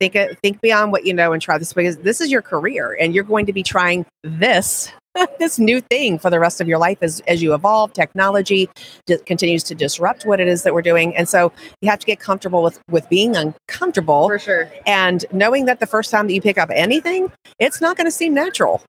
Think 0.00 0.14
uh, 0.16 0.28
think 0.42 0.60
beyond 0.60 0.92
what 0.92 1.04
you 1.06 1.12
know 1.12 1.32
and 1.32 1.42
try 1.42 1.58
this 1.58 1.72
because 1.72 1.98
this 1.98 2.20
is 2.20 2.30
your 2.30 2.42
career 2.42 2.96
and 3.00 3.14
you're 3.14 3.24
going 3.24 3.46
to 3.46 3.52
be 3.52 3.62
trying 3.62 4.06
this 4.22 4.92
this 5.40 5.58
new 5.58 5.80
thing 5.80 6.18
for 6.18 6.30
the 6.30 6.38
rest 6.38 6.60
of 6.60 6.68
your 6.68 6.78
life 6.78 6.98
as, 7.02 7.20
as 7.26 7.42
you 7.42 7.52
evolve 7.52 7.92
technology 7.92 8.68
d- 9.06 9.18
continues 9.26 9.64
to 9.64 9.74
disrupt 9.74 10.24
what 10.24 10.38
it 10.38 10.46
is 10.46 10.62
that 10.62 10.72
we're 10.72 10.82
doing 10.82 11.16
and 11.16 11.28
so 11.28 11.50
you 11.80 11.90
have 11.90 11.98
to 11.98 12.06
get 12.06 12.20
comfortable 12.20 12.62
with 12.62 12.78
with 12.88 13.08
being 13.08 13.34
uncomfortable 13.34 14.28
For 14.28 14.38
sure. 14.38 14.70
and 14.86 15.24
knowing 15.32 15.64
that 15.64 15.80
the 15.80 15.86
first 15.86 16.12
time 16.12 16.28
that 16.28 16.32
you 16.34 16.40
pick 16.40 16.58
up 16.58 16.70
anything 16.72 17.32
it's 17.58 17.80
not 17.80 17.96
going 17.96 18.04
to 18.04 18.12
seem 18.12 18.34
natural 18.34 18.82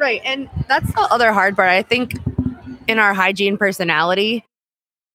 Right. 0.00 0.20
And 0.24 0.50
that's 0.68 0.92
the 0.92 1.02
other 1.10 1.32
hard 1.32 1.56
part. 1.56 1.68
I 1.68 1.82
think 1.82 2.14
in 2.88 2.98
our 2.98 3.14
hygiene 3.14 3.56
personality, 3.56 4.44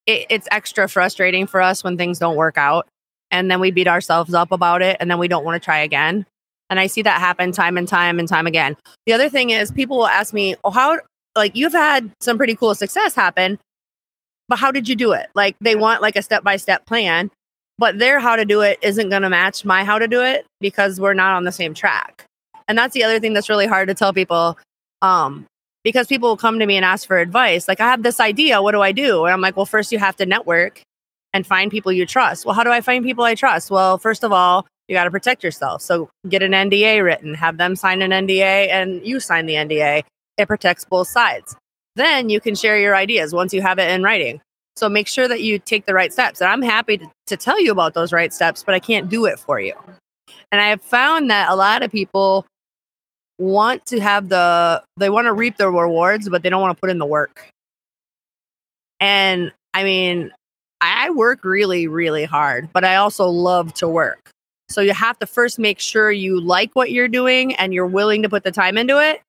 it, 0.05 0.25
it's 0.29 0.47
extra 0.51 0.87
frustrating 0.87 1.47
for 1.47 1.61
us 1.61 1.83
when 1.83 1.97
things 1.97 2.19
don't 2.19 2.35
work 2.35 2.57
out. 2.57 2.87
And 3.31 3.49
then 3.49 3.59
we 3.59 3.71
beat 3.71 3.87
ourselves 3.87 4.33
up 4.33 4.51
about 4.51 4.81
it. 4.81 4.97
And 4.99 5.09
then 5.09 5.19
we 5.19 5.27
don't 5.27 5.45
want 5.45 5.61
to 5.61 5.63
try 5.63 5.79
again. 5.79 6.25
And 6.69 6.79
I 6.79 6.87
see 6.87 7.01
that 7.01 7.19
happen 7.19 7.51
time 7.51 7.77
and 7.77 7.87
time 7.87 8.19
and 8.19 8.27
time 8.27 8.47
again. 8.47 8.77
The 9.05 9.13
other 9.13 9.29
thing 9.29 9.49
is 9.49 9.71
people 9.71 9.97
will 9.97 10.07
ask 10.07 10.33
me, 10.33 10.55
oh, 10.63 10.71
how, 10.71 10.99
like, 11.35 11.55
you've 11.55 11.73
had 11.73 12.11
some 12.21 12.37
pretty 12.37 12.55
cool 12.55 12.75
success 12.75 13.15
happen, 13.15 13.59
but 14.47 14.59
how 14.59 14.71
did 14.71 14.87
you 14.87 14.95
do 14.95 15.13
it? 15.13 15.27
Like, 15.33 15.55
they 15.61 15.75
want 15.75 16.01
like 16.01 16.15
a 16.15 16.21
step 16.21 16.43
by 16.43 16.57
step 16.57 16.85
plan, 16.85 17.31
but 17.77 17.97
their 17.97 18.19
how 18.19 18.35
to 18.35 18.45
do 18.45 18.61
it 18.61 18.77
isn't 18.81 19.09
going 19.09 19.23
to 19.23 19.29
match 19.29 19.65
my 19.65 19.83
how 19.83 19.97
to 19.97 20.07
do 20.07 20.21
it 20.21 20.45
because 20.59 20.99
we're 20.99 21.13
not 21.13 21.35
on 21.35 21.43
the 21.43 21.51
same 21.51 21.73
track. 21.73 22.25
And 22.67 22.77
that's 22.77 22.93
the 22.93 23.03
other 23.03 23.19
thing 23.19 23.33
that's 23.33 23.49
really 23.49 23.67
hard 23.67 23.87
to 23.87 23.95
tell 23.95 24.13
people 24.13 24.57
um 25.01 25.45
because 25.83 26.07
people 26.07 26.29
will 26.29 26.37
come 26.37 26.59
to 26.59 26.65
me 26.65 26.75
and 26.75 26.85
ask 26.85 27.07
for 27.07 27.17
advice 27.17 27.67
like 27.67 27.79
i 27.79 27.85
have 27.85 28.03
this 28.03 28.19
idea 28.19 28.61
what 28.61 28.71
do 28.73 28.81
i 28.81 28.91
do 28.91 29.25
and 29.25 29.33
i'm 29.33 29.41
like 29.41 29.55
well 29.55 29.65
first 29.65 29.91
you 29.91 29.99
have 29.99 30.15
to 30.15 30.25
network 30.25 30.81
and 31.33 31.45
find 31.45 31.71
people 31.71 31.91
you 31.91 32.05
trust. 32.05 32.45
Well 32.45 32.55
how 32.55 32.63
do 32.63 32.71
i 32.71 32.81
find 32.81 33.03
people 33.03 33.23
i 33.23 33.35
trust? 33.35 33.71
Well 33.71 33.97
first 33.97 34.23
of 34.23 34.31
all 34.31 34.67
you 34.87 34.95
got 34.95 35.03
to 35.03 35.11
protect 35.11 35.43
yourself. 35.43 35.81
So 35.81 36.09
get 36.27 36.41
an 36.41 36.51
nda 36.51 37.03
written 37.03 37.33
have 37.33 37.57
them 37.57 37.75
sign 37.75 38.01
an 38.01 38.11
nda 38.11 38.69
and 38.69 39.05
you 39.05 39.19
sign 39.19 39.45
the 39.45 39.53
nda 39.53 40.03
it 40.37 40.47
protects 40.47 40.85
both 40.85 41.07
sides. 41.07 41.55
Then 41.95 42.29
you 42.29 42.39
can 42.39 42.55
share 42.55 42.79
your 42.79 42.95
ideas 42.95 43.33
once 43.33 43.53
you 43.53 43.61
have 43.61 43.77
it 43.77 43.91
in 43.91 44.03
writing. 44.03 44.41
So 44.77 44.87
make 44.87 45.07
sure 45.07 45.27
that 45.27 45.41
you 45.41 45.59
take 45.59 45.85
the 45.85 45.93
right 45.93 46.11
steps. 46.13 46.41
And 46.41 46.49
i'm 46.49 46.61
happy 46.61 46.97
to, 46.97 47.11
to 47.27 47.37
tell 47.37 47.61
you 47.61 47.71
about 47.71 47.93
those 47.93 48.11
right 48.13 48.33
steps 48.33 48.63
but 48.63 48.75
i 48.75 48.79
can't 48.79 49.09
do 49.09 49.25
it 49.25 49.39
for 49.39 49.59
you. 49.59 49.73
And 50.51 50.61
i 50.61 50.69
have 50.69 50.81
found 50.81 51.29
that 51.29 51.49
a 51.49 51.55
lot 51.55 51.83
of 51.83 51.91
people 51.91 52.45
want 53.37 53.85
to 53.85 53.99
have 54.01 54.27
the 54.29 54.83
they 54.97 55.09
want 55.09 55.25
to 55.25 55.33
reap 55.33 55.57
the 55.57 55.69
rewards 55.69 56.27
but 56.27 56.43
they 56.43 56.49
don't 56.49 56.61
want 56.61 56.75
to 56.75 56.79
put 56.81 56.89
in 56.89 56.97
the 56.97 57.05
work. 57.05 57.49
And 58.99 59.51
i 59.73 59.83
mean 59.83 60.31
i 60.81 61.09
work 61.09 61.43
really 61.43 61.87
really 61.87 62.25
hard 62.25 62.69
but 62.73 62.83
i 62.83 62.95
also 62.95 63.27
love 63.27 63.73
to 63.73 63.87
work 63.87 64.29
so 64.69 64.81
you 64.81 64.93
have 64.93 65.17
to 65.19 65.25
first 65.25 65.59
make 65.59 65.79
sure 65.79 66.11
you 66.11 66.39
like 66.39 66.71
what 66.73 66.91
you're 66.91 67.07
doing 67.07 67.55
and 67.55 67.73
you're 67.73 67.87
willing 67.87 68.21
to 68.21 68.29
put 68.29 68.43
the 68.43 68.51
time 68.51 68.77
into 68.77 68.99
it 68.99 69.21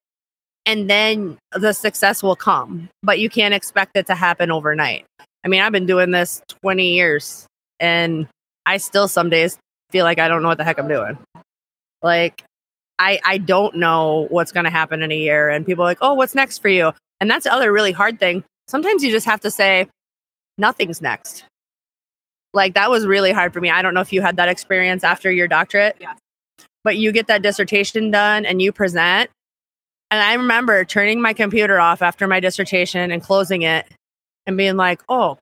and 0.65 0.89
then 0.89 1.37
the 1.53 1.73
success 1.73 2.21
will 2.21 2.35
come 2.35 2.89
but 3.03 3.19
you 3.19 3.29
can't 3.29 3.53
expect 3.53 3.95
it 3.95 4.07
to 4.07 4.15
happen 4.15 4.51
overnight 4.51 5.05
i 5.43 5.47
mean 5.47 5.61
i've 5.61 5.71
been 5.71 5.85
doing 5.85 6.11
this 6.11 6.41
20 6.63 6.93
years 6.93 7.45
and 7.79 8.27
i 8.65 8.77
still 8.77 9.07
some 9.07 9.29
days 9.29 9.57
feel 9.89 10.05
like 10.05 10.19
i 10.19 10.27
don't 10.27 10.41
know 10.41 10.47
what 10.47 10.57
the 10.57 10.63
heck 10.63 10.79
i'm 10.79 10.87
doing 10.87 11.17
like 12.01 12.43
I, 13.01 13.19
I 13.25 13.37
don't 13.39 13.77
know 13.77 14.27
what's 14.29 14.51
going 14.51 14.65
to 14.65 14.69
happen 14.69 15.01
in 15.01 15.11
a 15.11 15.17
year. 15.17 15.49
And 15.49 15.65
people 15.65 15.83
are 15.83 15.87
like, 15.87 15.97
oh, 16.01 16.13
what's 16.13 16.35
next 16.35 16.59
for 16.59 16.69
you? 16.69 16.93
And 17.19 17.29
that's 17.31 17.45
the 17.45 17.53
other 17.53 17.71
really 17.71 17.91
hard 17.91 18.19
thing. 18.19 18.43
Sometimes 18.67 19.03
you 19.03 19.09
just 19.09 19.25
have 19.25 19.41
to 19.41 19.49
say, 19.49 19.87
nothing's 20.61 21.01
next. 21.01 21.43
Like 22.53 22.75
that 22.75 22.89
was 22.89 23.05
really 23.05 23.31
hard 23.31 23.51
for 23.53 23.59
me. 23.59 23.69
I 23.69 23.81
don't 23.81 23.93
know 23.93 24.01
if 24.01 24.13
you 24.13 24.21
had 24.21 24.37
that 24.37 24.47
experience 24.47 25.03
after 25.03 25.29
your 25.31 25.47
doctorate, 25.47 25.97
Yes. 25.99 26.17
but 26.83 26.95
you 26.97 27.11
get 27.11 27.27
that 27.27 27.41
dissertation 27.41 28.11
done 28.11 28.45
and 28.45 28.61
you 28.61 28.71
present. 28.71 29.29
And 30.09 30.21
I 30.21 30.33
remember 30.35 30.83
turning 30.85 31.21
my 31.21 31.33
computer 31.33 31.79
off 31.79 32.01
after 32.01 32.27
my 32.27 32.39
dissertation 32.39 33.11
and 33.11 33.21
closing 33.23 33.61
it 33.61 33.87
and 34.45 34.57
being 34.57 34.75
like, 34.75 35.01
oh, 35.07 35.37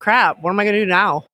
crap, 0.00 0.40
what 0.42 0.50
am 0.50 0.60
I 0.60 0.64
going 0.64 0.74
to 0.74 0.80
do 0.80 0.86
now? 0.86 1.24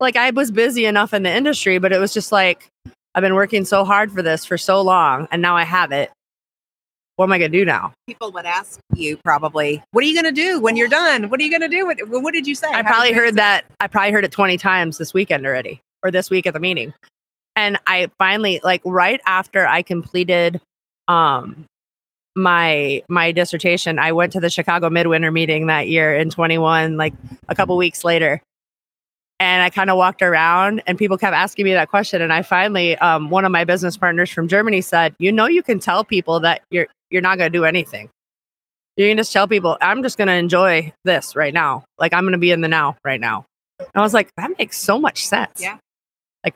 Like 0.00 0.16
I 0.16 0.30
was 0.30 0.52
busy 0.52 0.86
enough 0.86 1.12
in 1.12 1.24
the 1.24 1.34
industry, 1.34 1.78
but 1.78 1.92
it 1.92 1.98
was 1.98 2.14
just 2.14 2.30
like, 2.30 2.68
I've 3.14 3.22
been 3.22 3.34
working 3.34 3.64
so 3.64 3.84
hard 3.84 4.12
for 4.12 4.22
this 4.22 4.44
for 4.44 4.56
so 4.56 4.80
long 4.82 5.26
and 5.32 5.42
now 5.42 5.56
I 5.56 5.64
have 5.64 5.90
it. 5.90 6.10
What 7.18 7.26
am 7.26 7.32
I 7.32 7.38
going 7.38 7.50
to 7.50 7.58
do 7.58 7.64
now? 7.64 7.92
people 8.06 8.32
would 8.32 8.46
ask 8.46 8.80
you 8.94 9.16
probably 9.18 9.82
what 9.90 10.02
are 10.02 10.06
you 10.06 10.14
going 10.14 10.34
to 10.34 10.40
do 10.40 10.60
when 10.60 10.76
you're 10.76 10.88
done 10.88 11.28
what 11.28 11.38
are 11.38 11.42
you 11.42 11.50
going 11.50 11.60
to 11.60 11.68
do 11.68 11.84
what, 11.84 11.98
what 12.22 12.32
did 12.32 12.46
you 12.46 12.54
say 12.54 12.68
I 12.68 12.82
How 12.82 12.94
probably 12.94 13.12
heard 13.12 13.34
that. 13.36 13.66
I 13.80 13.86
probably 13.86 14.12
heard 14.12 14.24
it 14.24 14.32
20 14.32 14.56
times 14.56 14.96
this 14.98 15.12
weekend 15.12 15.44
already 15.44 15.80
or 16.02 16.10
this 16.10 16.30
week 16.30 16.46
at 16.46 16.54
the 16.54 16.60
meeting. 16.60 16.94
And 17.54 17.78
I 17.86 18.08
finally 18.18 18.60
like 18.64 18.80
right 18.84 19.20
after 19.26 19.66
I 19.66 19.82
completed 19.82 20.60
um 21.08 21.66
my 22.34 23.02
my 23.08 23.32
dissertation, 23.32 23.98
I 23.98 24.12
went 24.12 24.32
to 24.32 24.40
the 24.40 24.48
Chicago 24.48 24.88
Midwinter 24.88 25.32
meeting 25.32 25.66
that 25.66 25.88
year 25.88 26.14
in 26.14 26.30
21 26.30 26.96
like 26.96 27.14
a 27.48 27.54
couple 27.54 27.76
weeks 27.76 28.04
later. 28.04 28.40
And 29.40 29.62
I 29.62 29.70
kind 29.70 29.88
of 29.88 29.96
walked 29.96 30.20
around 30.20 30.82
and 30.86 30.98
people 30.98 31.16
kept 31.16 31.34
asking 31.34 31.64
me 31.64 31.72
that 31.72 31.88
question 31.88 32.20
and 32.20 32.32
I 32.32 32.42
finally 32.42 32.96
um 32.98 33.30
one 33.30 33.44
of 33.44 33.52
my 33.52 33.64
business 33.64 33.96
partners 33.96 34.30
from 34.30 34.48
Germany 34.48 34.80
said, 34.80 35.14
"You 35.18 35.30
know 35.30 35.46
you 35.46 35.62
can 35.62 35.78
tell 35.78 36.04
people 36.04 36.40
that 36.40 36.62
you're 36.70 36.88
you're 37.10 37.22
not 37.22 37.38
going 37.38 37.50
to 37.50 37.58
do 37.58 37.64
anything. 37.64 38.10
You 38.96 39.08
can 39.08 39.16
just 39.16 39.32
tell 39.32 39.46
people, 39.46 39.78
I'm 39.80 40.02
just 40.02 40.18
going 40.18 40.28
to 40.28 40.34
enjoy 40.34 40.92
this 41.04 41.36
right 41.36 41.54
now. 41.54 41.84
Like 41.98 42.12
I'm 42.12 42.24
going 42.24 42.32
to 42.32 42.38
be 42.38 42.50
in 42.50 42.60
the 42.60 42.68
now 42.68 42.96
right 43.04 43.20
now. 43.20 43.46
And 43.78 43.88
I 43.94 44.00
was 44.00 44.12
like, 44.12 44.30
that 44.36 44.50
makes 44.58 44.76
so 44.76 44.98
much 44.98 45.26
sense. 45.26 45.62
Yeah. 45.62 45.78
Like 46.44 46.54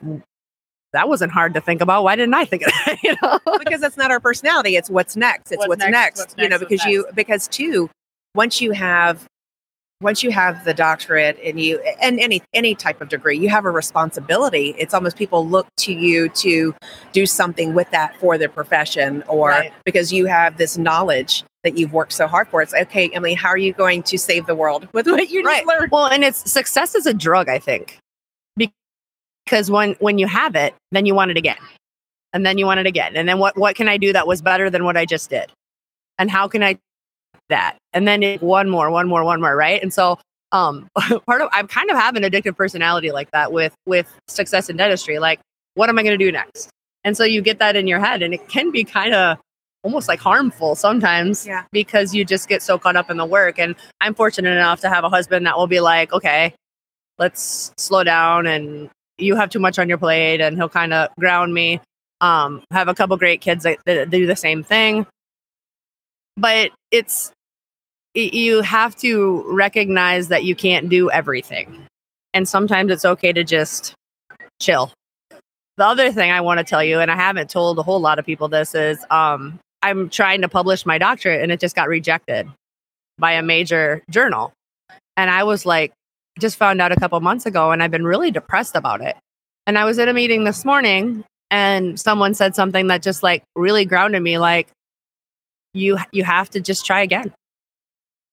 that 0.91 1.07
wasn't 1.07 1.31
hard 1.31 1.53
to 1.53 1.61
think 1.61 1.81
about. 1.81 2.03
Why 2.03 2.15
didn't 2.15 2.33
I 2.33 2.45
think 2.45 2.63
of 2.63 2.71
that? 2.85 2.97
you 3.03 3.15
know? 3.21 3.39
because 3.59 3.79
that's 3.79 3.97
not 3.97 4.11
our 4.11 4.19
personality 4.19 4.75
it's 4.75 4.89
what's 4.89 5.15
next 5.15 5.51
it's 5.51 5.59
What's 5.59 5.69
what's, 5.69 5.79
next, 5.79 5.91
next, 5.91 6.19
what's 6.19 6.35
you 6.37 6.43
know 6.43 6.57
next, 6.57 6.61
what's 6.61 6.69
because 6.69 6.85
you 6.85 7.07
because 7.15 7.47
too 7.47 7.89
once 8.35 8.61
you 8.61 8.71
have 8.71 9.25
once 10.03 10.21
you 10.21 10.29
have 10.31 10.63
the 10.65 10.73
doctorate 10.73 11.39
and 11.43 11.59
you 11.59 11.79
and 12.01 12.19
any 12.19 12.41
any 12.53 12.75
type 12.75 13.01
of 13.01 13.09
degree 13.09 13.37
you 13.37 13.49
have 13.49 13.65
a 13.65 13.71
responsibility 13.71 14.75
it's 14.77 14.93
almost 14.93 15.15
people 15.17 15.47
look 15.47 15.65
to 15.77 15.93
you 15.93 16.29
to 16.29 16.75
do 17.13 17.25
something 17.25 17.73
with 17.73 17.89
that 17.91 18.15
for 18.17 18.37
their 18.37 18.49
profession 18.49 19.23
or 19.27 19.49
Right. 19.49 19.73
because 19.85 20.13
you 20.13 20.25
have 20.27 20.57
this 20.57 20.77
knowledge 20.77 21.43
that 21.63 21.77
you've 21.77 21.93
worked 21.93 22.13
so 22.13 22.27
hard 22.27 22.47
for 22.49 22.61
it's 22.61 22.73
okay 22.73 23.09
emily 23.13 23.33
how 23.33 23.49
are 23.49 23.57
you 23.57 23.73
going 23.73 24.03
to 24.03 24.17
save 24.17 24.45
the 24.45 24.55
world 24.55 24.87
with 24.93 25.07
what 25.07 25.29
you 25.29 25.41
Right. 25.43 25.63
just 25.65 25.67
learned 25.67 25.91
Well, 25.91 26.07
and 26.07 26.23
it's 26.23 26.51
success 26.51 26.93
is 26.95 27.05
a 27.07 27.13
drug, 27.13 27.49
I 27.49 27.57
think. 27.59 27.97
Because 29.45 29.69
when 29.69 29.93
when 29.99 30.17
you 30.19 30.27
have 30.27 30.55
it, 30.55 30.73
then 30.91 31.05
you 31.05 31.13
want 31.13 31.31
it 31.31 31.37
again. 31.37 31.57
And 32.31 32.45
then 32.45 32.57
you 32.57 32.65
want 32.65 32.79
it 32.79 32.85
again. 32.85 33.15
And 33.15 33.27
then 33.27 33.39
what 33.39 33.57
what 33.57 33.75
can 33.75 33.87
I 33.89 33.97
do 33.97 34.13
that 34.13 34.25
was 34.25 34.41
better 34.41 34.69
than 34.69 34.85
what 34.85 34.95
I 34.95 35.05
just 35.05 35.29
did? 35.29 35.51
And 36.17 36.31
how 36.31 36.47
can 36.47 36.63
I 36.63 36.77
that? 37.49 37.77
And 37.93 38.07
then 38.07 38.23
it, 38.23 38.41
one 38.41 38.69
more, 38.69 38.89
one 38.89 39.07
more, 39.07 39.23
one 39.23 39.41
more, 39.41 39.55
right? 39.55 39.81
And 39.81 39.93
so 39.93 40.19
um 40.51 40.87
part 41.25 41.41
of 41.41 41.49
I 41.51 41.63
kind 41.63 41.89
of 41.89 41.97
have 41.97 42.15
an 42.15 42.23
addictive 42.23 42.55
personality 42.55 43.11
like 43.11 43.31
that 43.31 43.51
with 43.51 43.73
with 43.85 44.11
success 44.27 44.69
in 44.69 44.77
dentistry. 44.77 45.19
Like, 45.19 45.39
what 45.75 45.89
am 45.89 45.97
I 45.99 46.03
gonna 46.03 46.17
do 46.17 46.31
next? 46.31 46.69
And 47.03 47.17
so 47.17 47.23
you 47.23 47.41
get 47.41 47.59
that 47.59 47.75
in 47.75 47.87
your 47.87 47.99
head 47.99 48.21
and 48.21 48.33
it 48.33 48.47
can 48.47 48.71
be 48.71 48.83
kind 48.83 49.13
of 49.13 49.37
almost 49.83 50.07
like 50.07 50.19
harmful 50.21 50.75
sometimes 50.75 51.45
Yeah. 51.45 51.63
because 51.73 52.15
you 52.15 52.23
just 52.23 52.47
get 52.47 52.61
so 52.61 52.79
caught 52.79 52.95
up 52.95 53.11
in 53.11 53.17
the 53.17 53.25
work. 53.25 53.59
And 53.59 53.75
I'm 53.99 54.13
fortunate 54.15 54.51
enough 54.51 54.79
to 54.81 54.89
have 54.89 55.03
a 55.03 55.09
husband 55.09 55.45
that 55.45 55.57
will 55.57 55.67
be 55.67 55.81
like, 55.81 56.13
okay, 56.13 56.53
let's 57.19 57.73
slow 57.77 58.03
down 58.05 58.47
and 58.47 58.89
you 59.17 59.35
have 59.35 59.49
too 59.49 59.59
much 59.59 59.77
on 59.79 59.89
your 59.89 59.97
plate 59.97 60.39
and 60.39 60.55
he'll 60.55 60.69
kind 60.69 60.93
of 60.93 61.09
ground 61.19 61.53
me. 61.53 61.81
Um, 62.21 62.63
have 62.71 62.87
a 62.87 62.95
couple 62.95 63.17
great 63.17 63.41
kids 63.41 63.63
that, 63.65 63.79
that 63.85 64.09
do 64.09 64.25
the 64.25 64.35
same 64.37 64.63
thing. 64.63 65.05
But 66.37 66.71
it's 66.91 67.31
you 68.13 68.61
have 68.61 68.95
to 68.97 69.43
recognize 69.47 70.27
that 70.27 70.43
you 70.43 70.55
can't 70.55 70.89
do 70.89 71.09
everything. 71.09 71.85
And 72.33 72.47
sometimes 72.47 72.91
it's 72.91 73.05
okay 73.05 73.33
to 73.33 73.43
just 73.43 73.93
chill. 74.61 74.91
The 75.77 75.85
other 75.85 76.11
thing 76.11 76.31
I 76.31 76.41
want 76.41 76.59
to 76.59 76.63
tell 76.63 76.83
you, 76.83 76.99
and 76.99 77.09
I 77.09 77.15
haven't 77.15 77.49
told 77.49 77.79
a 77.79 77.83
whole 77.83 77.99
lot 77.99 78.19
of 78.19 78.25
people 78.25 78.47
this, 78.47 78.75
is 78.75 79.03
um, 79.09 79.59
I'm 79.81 80.09
trying 80.09 80.41
to 80.41 80.49
publish 80.49 80.85
my 80.85 80.97
doctorate 80.97 81.41
and 81.41 81.51
it 81.51 81.59
just 81.59 81.75
got 81.75 81.87
rejected 81.87 82.47
by 83.17 83.33
a 83.33 83.41
major 83.41 84.03
journal. 84.09 84.53
And 85.17 85.29
I 85.29 85.43
was 85.43 85.65
like, 85.65 85.91
just 86.39 86.57
found 86.57 86.81
out 86.81 86.91
a 86.91 86.95
couple 86.95 87.19
months 87.19 87.45
ago 87.45 87.71
and 87.71 87.81
I've 87.81 87.91
been 87.91 88.05
really 88.05 88.31
depressed 88.31 88.75
about 88.75 89.01
it. 89.01 89.15
And 89.65 89.77
I 89.77 89.85
was 89.85 89.97
in 89.97 90.09
a 90.09 90.13
meeting 90.13 90.43
this 90.43 90.65
morning 90.65 91.23
and 91.49 91.99
someone 91.99 92.33
said 92.33 92.55
something 92.55 92.87
that 92.87 93.01
just 93.01 93.23
like 93.23 93.43
really 93.55 93.85
grounded 93.85 94.21
me 94.21 94.37
like 94.37 94.67
you 95.73 95.97
you 96.11 96.23
have 96.23 96.49
to 96.51 96.59
just 96.59 96.85
try 96.85 97.01
again. 97.01 97.33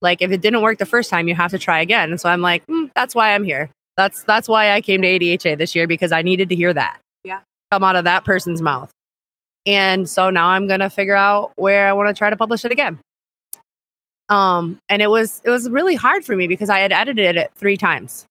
Like 0.02 0.22
if 0.22 0.30
it 0.30 0.40
didn't 0.40 0.62
work 0.62 0.78
the 0.78 0.86
first 0.86 1.10
time, 1.10 1.28
you 1.28 1.34
have 1.34 1.50
to 1.50 1.58
try 1.58 1.80
again. 1.80 2.10
And 2.10 2.20
so 2.20 2.28
I'm 2.28 2.40
like, 2.40 2.66
mm, 2.66 2.90
that's 2.94 3.14
why 3.14 3.34
I'm 3.34 3.44
here. 3.44 3.70
That's 3.96 4.22
that's 4.22 4.48
why 4.48 4.72
I 4.72 4.80
came 4.80 5.02
to 5.02 5.08
ADHA 5.08 5.58
this 5.58 5.74
year 5.74 5.86
because 5.86 6.12
I 6.12 6.22
needed 6.22 6.48
to 6.50 6.54
hear 6.54 6.72
that. 6.72 7.00
Yeah. 7.24 7.40
Come 7.70 7.84
out 7.84 7.96
of 7.96 8.04
that 8.04 8.24
person's 8.24 8.62
mouth. 8.62 8.90
And 9.66 10.08
so 10.08 10.30
now 10.30 10.48
I'm 10.48 10.66
going 10.66 10.80
to 10.80 10.88
figure 10.88 11.14
out 11.14 11.52
where 11.56 11.86
I 11.86 11.92
want 11.92 12.08
to 12.08 12.14
try 12.14 12.30
to 12.30 12.36
publish 12.36 12.64
it 12.64 12.72
again. 12.72 12.98
Um 14.28 14.78
and 14.88 15.02
it 15.02 15.10
was 15.10 15.42
it 15.44 15.50
was 15.50 15.68
really 15.68 15.96
hard 15.96 16.24
for 16.24 16.36
me 16.36 16.46
because 16.46 16.70
I 16.70 16.78
had 16.78 16.92
edited 16.92 17.36
it 17.36 17.50
3 17.56 17.76
times. 17.76 18.26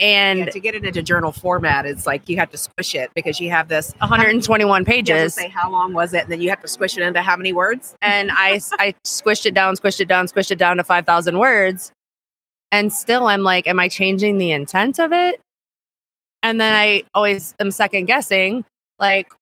And 0.00 0.40
Yeah, 0.40 0.44
to 0.46 0.60
get 0.60 0.74
it 0.74 0.84
into 0.84 1.02
journal 1.02 1.30
format, 1.30 1.86
it's 1.86 2.04
like 2.06 2.28
you 2.28 2.36
have 2.38 2.50
to 2.50 2.58
squish 2.58 2.94
it 2.96 3.10
because 3.14 3.40
you 3.40 3.50
have 3.50 3.68
this 3.68 3.92
121 3.98 4.68
You 4.68 4.74
have 4.74 4.86
pages. 4.86 5.34
say 5.34 5.48
how 5.48 5.70
long 5.70 5.92
was 5.92 6.12
it, 6.14 6.24
and 6.24 6.32
then 6.32 6.40
you 6.40 6.50
have 6.50 6.60
to 6.62 6.68
squish 6.68 6.96
it 6.98 7.02
into 7.02 7.22
how 7.22 7.36
many 7.36 7.52
words. 7.52 7.94
and 8.02 8.30
I 8.32 8.60
I 8.72 8.94
squished 9.04 9.46
it 9.46 9.54
down, 9.54 9.76
squished 9.76 10.00
it 10.00 10.08
down, 10.08 10.26
squished 10.26 10.50
it 10.50 10.58
down 10.58 10.78
to 10.78 10.84
5,000 10.84 11.38
words. 11.38 11.92
And 12.72 12.92
still 12.92 13.28
I'm 13.28 13.42
like, 13.42 13.68
am 13.68 13.78
I 13.78 13.88
changing 13.88 14.38
the 14.38 14.50
intent 14.50 14.98
of 14.98 15.12
it? 15.12 15.40
And 16.42 16.60
then 16.60 16.74
I 16.74 17.04
always 17.14 17.54
am 17.60 17.70
second 17.70 18.06
guessing, 18.06 18.64
like, 18.98 19.32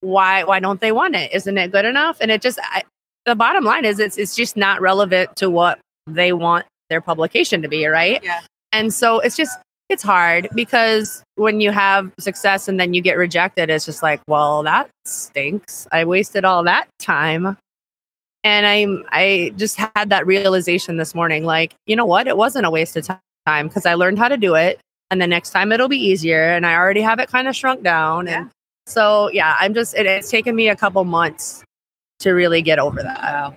why 0.00 0.44
why 0.44 0.60
don't 0.60 0.80
they 0.80 0.92
want 0.92 1.16
it? 1.16 1.32
Isn't 1.32 1.56
it 1.56 1.72
good 1.72 1.86
enough? 1.86 2.18
And 2.20 2.30
it 2.30 2.42
just 2.42 2.58
I, 2.62 2.82
the 3.24 3.34
bottom 3.34 3.64
line 3.64 3.86
is 3.86 3.98
it's 3.98 4.18
it's 4.18 4.36
just 4.36 4.58
not 4.58 4.82
relevant 4.82 5.36
to 5.36 5.48
what 5.48 5.78
they 6.06 6.34
want 6.34 6.66
their 6.90 7.00
publication 7.00 7.62
to 7.62 7.68
be, 7.68 7.86
right? 7.86 8.22
Yeah. 8.22 8.40
And 8.72 8.92
so 8.92 9.20
it's 9.20 9.36
just 9.36 9.58
it's 9.88 10.02
hard 10.02 10.48
because 10.54 11.22
when 11.36 11.60
you 11.60 11.70
have 11.70 12.12
success 12.18 12.68
and 12.68 12.78
then 12.80 12.92
you 12.92 13.00
get 13.00 13.16
rejected, 13.16 13.70
it's 13.70 13.84
just 13.84 14.02
like, 14.02 14.20
well, 14.26 14.62
that 14.64 14.90
stinks. 15.04 15.86
I 15.92 16.04
wasted 16.04 16.44
all 16.44 16.64
that 16.64 16.88
time. 16.98 17.56
And 18.42 18.66
I'm 18.66 19.04
I 19.10 19.52
just 19.56 19.76
had 19.76 20.10
that 20.10 20.26
realization 20.26 20.96
this 20.96 21.14
morning 21.14 21.44
like, 21.44 21.74
you 21.86 21.96
know 21.96 22.04
what? 22.04 22.26
It 22.26 22.36
wasn't 22.36 22.66
a 22.66 22.70
waste 22.70 22.96
of 22.96 23.06
time 23.06 23.68
because 23.68 23.86
I 23.86 23.94
learned 23.94 24.18
how 24.18 24.28
to 24.28 24.36
do 24.36 24.54
it 24.54 24.80
and 25.10 25.20
the 25.20 25.26
next 25.26 25.50
time 25.50 25.72
it'll 25.72 25.88
be 25.88 25.98
easier 25.98 26.50
and 26.50 26.66
I 26.66 26.74
already 26.74 27.00
have 27.00 27.18
it 27.18 27.28
kind 27.28 27.48
of 27.48 27.56
shrunk 27.56 27.82
down 27.82 28.28
and 28.28 28.50
so 28.86 29.30
yeah, 29.32 29.56
I'm 29.58 29.74
just 29.74 29.94
it, 29.94 30.06
it's 30.06 30.30
taken 30.30 30.54
me 30.54 30.68
a 30.68 30.76
couple 30.76 31.04
months 31.04 31.64
to 32.20 32.32
really 32.32 32.62
get 32.62 32.78
over 32.78 33.02
that. 33.02 33.20
Wow. 33.20 33.54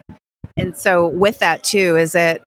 And 0.57 0.75
so 0.75 1.07
with 1.07 1.39
that 1.39 1.63
too, 1.63 1.95
is 1.95 2.15
it 2.15 2.41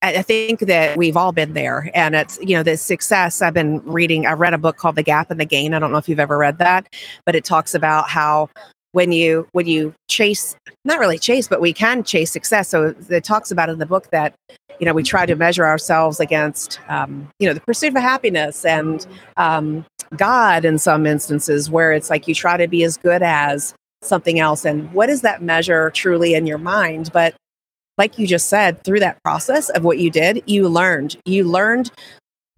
I 0.00 0.22
think 0.22 0.60
that 0.60 0.96
we've 0.96 1.16
all 1.16 1.32
been 1.32 1.54
there 1.54 1.90
and 1.92 2.14
it's, 2.14 2.38
you 2.40 2.54
know, 2.56 2.62
the 2.62 2.76
success. 2.76 3.42
I've 3.42 3.54
been 3.54 3.80
reading, 3.84 4.26
I 4.26 4.32
read 4.32 4.54
a 4.54 4.58
book 4.58 4.76
called 4.76 4.94
The 4.94 5.02
Gap 5.02 5.28
and 5.30 5.40
the 5.40 5.44
Gain. 5.44 5.74
I 5.74 5.80
don't 5.80 5.90
know 5.90 5.98
if 5.98 6.08
you've 6.08 6.20
ever 6.20 6.38
read 6.38 6.58
that, 6.58 6.94
but 7.26 7.34
it 7.34 7.44
talks 7.44 7.74
about 7.74 8.08
how 8.08 8.48
when 8.92 9.12
you 9.12 9.46
when 9.52 9.66
you 9.66 9.94
chase 10.08 10.56
not 10.84 10.98
really 10.98 11.18
chase 11.18 11.46
but 11.46 11.60
we 11.60 11.72
can 11.72 12.02
chase 12.02 12.32
success 12.32 12.68
so 12.68 12.94
it 13.10 13.22
talks 13.22 13.50
about 13.50 13.68
in 13.68 13.78
the 13.78 13.86
book 13.86 14.10
that 14.10 14.34
you 14.80 14.86
know 14.86 14.94
we 14.94 15.02
try 15.02 15.26
to 15.26 15.36
measure 15.36 15.66
ourselves 15.66 16.20
against 16.20 16.80
um, 16.88 17.28
you 17.38 17.46
know 17.46 17.52
the 17.52 17.60
pursuit 17.60 17.94
of 17.94 18.02
happiness 18.02 18.64
and 18.64 19.06
um, 19.36 19.84
god 20.16 20.64
in 20.64 20.78
some 20.78 21.06
instances 21.06 21.70
where 21.70 21.92
it's 21.92 22.08
like 22.08 22.26
you 22.26 22.34
try 22.34 22.56
to 22.56 22.66
be 22.66 22.82
as 22.82 22.96
good 22.96 23.22
as 23.22 23.74
something 24.00 24.38
else 24.40 24.64
and 24.64 24.90
what 24.92 25.10
is 25.10 25.20
that 25.20 25.42
measure 25.42 25.90
truly 25.90 26.34
in 26.34 26.46
your 26.46 26.58
mind 26.58 27.10
but 27.12 27.34
like 27.98 28.18
you 28.18 28.26
just 28.26 28.48
said 28.48 28.82
through 28.84 29.00
that 29.00 29.22
process 29.22 29.68
of 29.70 29.84
what 29.84 29.98
you 29.98 30.10
did 30.10 30.42
you 30.46 30.68
learned. 30.68 31.16
You 31.24 31.44
learned 31.44 31.90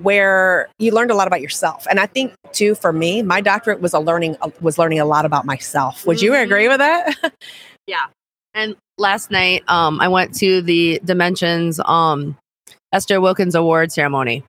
where 0.03 0.69
you 0.79 0.93
learned 0.93 1.11
a 1.11 1.15
lot 1.15 1.27
about 1.27 1.41
yourself. 1.43 1.87
And 1.91 2.01
i 2.01 2.07
think 2.07 2.33
too 2.53 2.75
for 2.75 2.93
me 2.93 3.23
my 3.23 3.41
doctorate 3.41 3.81
was 3.81 3.93
a 3.93 3.99
learning 3.99 4.37
was 4.61 4.79
learning 4.79 4.99
a 5.01 5.05
lot 5.05 5.25
about 5.27 5.45
myself. 5.45 6.07
Would 6.07 6.23
you 6.23 6.33
Mhm. 6.33 6.43
agree 6.45 6.69
with 6.69 6.79
that? 6.79 7.15
Yeah. 7.87 8.07
And 8.55 8.77
last 8.99 9.31
night, 9.33 9.65
um, 9.69 10.01
I 10.01 10.07
went 10.09 10.35
to 10.37 10.63
the 10.63 11.01
Dimensions 11.05 11.81
um, 11.85 12.37
Esther 12.93 13.21
Wilkins 13.21 13.55
Award 13.57 13.91
ceremony, 13.91 14.45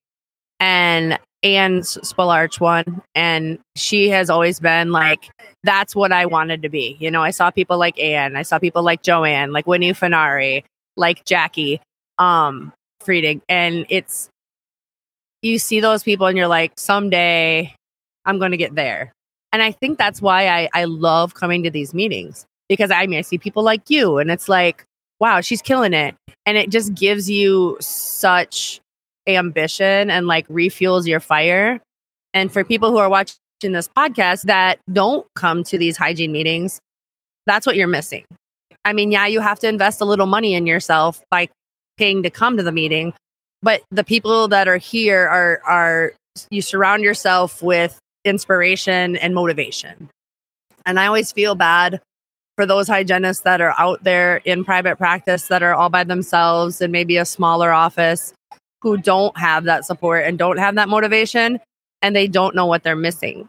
and 0.60 1.18
Anne 1.44 1.80
Spolarich 1.82 2.60
won, 2.60 3.02
and 3.16 3.58
she 3.76 4.10
has 4.10 4.30
always 4.30 4.60
been 4.60 4.92
like, 4.92 5.30
"That's 5.64 5.96
what 5.96 6.12
I 6.12 6.26
wanted 6.28 6.62
to 6.64 6.70
be." 6.70 6.98
You 7.00 7.10
know, 7.10 7.22
I 7.24 7.32
saw 7.32 7.50
people 7.52 7.78
like 7.80 8.00
Anne, 8.00 8.36
I 8.36 8.44
saw 8.44 8.60
people 8.60 8.84
like 8.84 9.02
Joanne, 9.02 9.52
like 9.52 9.66
Winnie 9.66 9.94
Furnari, 9.94 10.64
like 10.98 11.26
Jackie 11.26 11.82
um, 12.18 12.74
Frieding, 13.04 13.42
and 13.50 13.86
it's 13.90 14.30
you 15.42 15.60
see 15.60 15.80
those 15.80 16.04
people, 16.04 16.28
and 16.28 16.38
you're 16.38 16.48
like, 16.48 16.74
someday 16.78 17.74
I'm 18.26 18.40
to 18.52 18.58
get 18.58 18.76
there. 18.76 19.12
And 19.54 19.62
I 19.62 19.72
think 19.72 19.98
that's 19.98 20.22
why 20.22 20.48
I, 20.48 20.70
I 20.74 20.86
love 20.86 21.34
coming 21.34 21.64
to 21.64 21.72
these 21.72 21.94
meetings 21.94 22.46
because 22.70 22.92
I 22.92 23.06
mean, 23.08 23.20
I 23.20 23.22
see 23.22 23.38
people 23.38 23.64
like 23.64 23.90
you 23.90 24.18
and 24.18 24.32
it's 24.32 24.48
like, 24.48 24.86
wow, 25.20 25.42
she's 25.42 25.62
killing 25.62 25.94
it. 25.94 26.16
And 26.46 26.58
it 26.58 26.70
just 26.70 26.94
gives 26.94 27.30
you 27.30 27.78
such 27.82 28.80
ambition 29.28 30.10
and 30.10 30.26
like 30.26 30.48
refuels 30.48 31.06
your 31.06 31.20
fire. 31.20 31.82
And 32.34 32.52
for 32.52 32.64
people 32.64 32.92
who 32.92 32.98
are 32.98 33.10
watching 33.10 33.38
this 33.62 33.90
podcast 33.90 34.44
that 34.44 34.80
don't 34.92 35.28
come 35.36 35.64
to 35.66 35.78
these 35.78 35.98
hygiene 35.98 36.32
meetings, 36.32 36.80
that's 37.46 37.68
what 37.68 37.76
you're 37.76 37.88
missing. 37.88 38.24
I 38.84 38.94
mean, 38.94 39.12
yeah, 39.12 39.28
you 39.28 39.40
have 39.40 39.60
to 39.60 39.68
invest 39.68 40.02
a 40.02 40.06
little 40.06 40.26
money 40.26 40.54
in 40.54 40.66
yourself 40.66 41.22
by 41.30 41.50
paying 41.98 42.24
to 42.24 42.30
come 42.30 42.58
to 42.58 42.64
the 42.64 42.72
meeting, 42.72 43.14
but 43.62 43.82
the 43.92 44.04
people 44.04 44.48
that 44.48 44.68
are 44.68 44.78
here 44.78 45.28
are 45.28 45.62
are 45.66 46.14
you 46.50 46.62
surround 46.62 47.04
yourself 47.04 47.62
with 47.62 48.00
inspiration 48.26 49.16
and 49.18 49.36
motivation. 49.36 50.10
And 50.86 51.00
I 51.00 51.08
always 51.08 51.32
feel 51.32 51.56
bad 51.56 52.02
for 52.56 52.66
those 52.66 52.88
hygienists 52.88 53.42
that 53.42 53.62
are 53.62 53.74
out 53.78 54.04
there 54.04 54.38
in 54.38 54.64
private 54.66 54.98
practice 54.98 55.48
that 55.48 55.64
are 55.64 55.74
all 55.74 55.90
by 55.90 56.04
themselves 56.04 56.82
and 56.82 56.92
maybe 56.92 57.18
a 57.18 57.26
smaller 57.26 57.72
office 57.72 58.34
who 58.82 58.98
don't 58.98 59.38
have 59.38 59.66
that 59.66 59.86
support 59.86 60.26
and 60.26 60.38
don't 60.38 60.58
have 60.58 60.76
that 60.76 60.90
motivation 60.90 61.60
and 62.02 62.16
they 62.16 62.28
don't 62.28 62.56
know 62.56 62.66
what 62.66 62.84
they're 62.84 62.96
missing. 62.96 63.48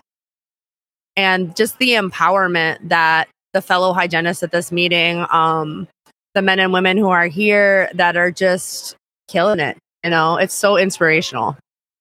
And 1.16 1.55
just 1.57 1.79
the 1.79 1.90
empowerment 1.90 2.88
that 2.88 3.29
the 3.53 3.62
fellow 3.62 3.93
hygienists 3.93 4.43
at 4.43 4.53
this 4.53 4.73
meeting, 4.73 5.25
um, 5.31 5.87
the 6.35 6.43
men 6.43 6.59
and 6.59 6.73
women 6.73 6.97
who 6.97 7.09
are 7.11 7.27
here 7.27 7.91
that 7.95 8.17
are 8.17 8.31
just 8.31 8.97
killing 9.29 9.61
it. 9.61 9.77
You 10.05 10.11
know, 10.11 10.37
it's 10.37 10.55
so 10.55 10.77
inspirational. 10.77 11.57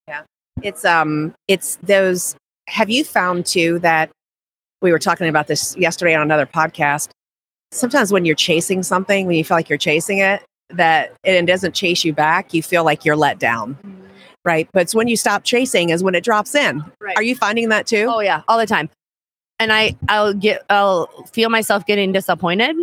Yeah. 0.08 0.22
It's 0.64 0.86
um 0.86 1.34
it's 1.48 1.78
those 1.84 2.36
have 2.68 2.90
you 2.90 3.04
found 3.04 3.46
too 3.46 3.80
that 3.80 4.10
we 4.82 4.92
were 4.92 5.00
talking 5.00 5.28
about 5.28 5.48
this 5.48 5.76
yesterday 5.78 6.16
on 6.16 6.22
another 6.22 6.46
podcast 6.46 7.10
sometimes 7.74 8.12
when 8.12 8.26
you're 8.26 8.36
chasing 8.36 8.84
something 8.84 9.28
when 9.28 9.36
you 9.36 9.44
feel 9.44 9.58
like 9.58 9.70
you're 9.70 9.78
chasing 9.78 10.20
it 10.20 10.42
that 10.70 11.14
it 11.24 11.46
doesn't 11.46 11.74
chase 11.74 12.04
you 12.04 12.14
back 12.14 12.54
you 12.54 12.62
feel 12.64 12.84
like 12.84 13.04
you're 13.06 13.16
let 13.16 13.40
down 13.40 13.78
right 14.46 14.68
but 14.74 14.82
it's 14.84 14.94
when 14.96 15.08
you 15.08 15.16
stop 15.18 15.44
chasing 15.44 15.90
is 15.90 16.04
when 16.04 16.16
it 16.16 16.24
drops 16.24 16.54
in 16.56 16.84
Right. 17.00 17.16
are 17.18 17.24
you 17.24 17.36
finding 17.36 17.70
that 17.70 17.88
too 17.88 18.08
Oh 18.10 18.20
yeah, 18.20 18.42
all 18.48 18.58
the 18.58 18.66
time. 18.66 18.90
And 19.62 19.72
I 19.72 19.96
I'll 20.10 20.34
get 20.34 20.64
I'll 20.72 21.06
feel 21.32 21.52
myself 21.52 21.86
getting 21.86 22.12
disappointed. 22.12 22.76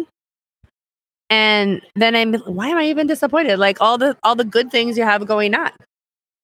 And 1.29 1.83
then 1.97 2.15
I'm 2.15 2.35
why 2.35 2.69
am 2.69 2.79
I 2.79 2.85
even 2.85 3.09
disappointed? 3.09 3.59
Like 3.59 3.81
all 3.81 3.99
the 3.99 4.17
all 4.23 4.37
the 4.37 4.45
good 4.45 4.71
things 4.71 4.97
you 4.97 5.03
have 5.03 5.27
going 5.27 5.57
on. 5.57 5.73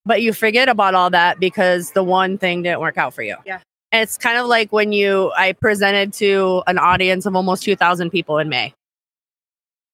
But 0.05 0.23
you 0.23 0.33
forget 0.33 0.69
about 0.69 0.97
all 0.97 1.09
that 1.11 1.39
because 1.39 1.93
the 1.93 2.03
one 2.03 2.37
thing 2.37 2.65
didn't 2.65 2.81
work 2.81 2.99
out 2.99 3.15
for 3.15 3.23
you. 3.23 3.37
Yeah. 3.47 3.61
And 3.93 4.03
it's 4.03 4.19
kind 4.19 4.37
of 4.37 4.49
like 4.49 4.73
when 4.73 4.91
you 4.91 5.31
I 5.37 5.53
presented 5.53 6.13
to 6.15 6.65
an 6.67 6.79
audience 6.79 7.27
of 7.27 7.37
almost 7.37 7.63
2000 7.63 8.11
people 8.11 8.39
in 8.39 8.49
May. 8.49 8.75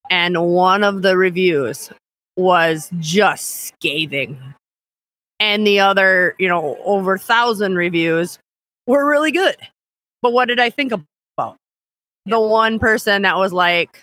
And 0.08 0.40
one 0.42 0.82
of 0.82 1.02
the 1.02 1.18
reviews 1.18 1.90
was 2.38 2.90
just 2.98 3.66
scathing. 3.66 4.40
And 5.38 5.66
the 5.66 5.80
other, 5.80 6.34
you 6.38 6.48
know, 6.48 6.78
over 6.82 7.12
1000 7.12 7.76
reviews 7.76 8.38
were 8.86 9.06
really 9.06 9.32
good. 9.32 9.56
But 10.22 10.32
what 10.32 10.48
did 10.48 10.60
I 10.60 10.70
think 10.70 10.92
about? 10.92 11.56
The 12.26 12.40
one 12.40 12.78
person 12.78 13.22
that 13.22 13.36
was 13.36 13.52
like, 13.52 14.02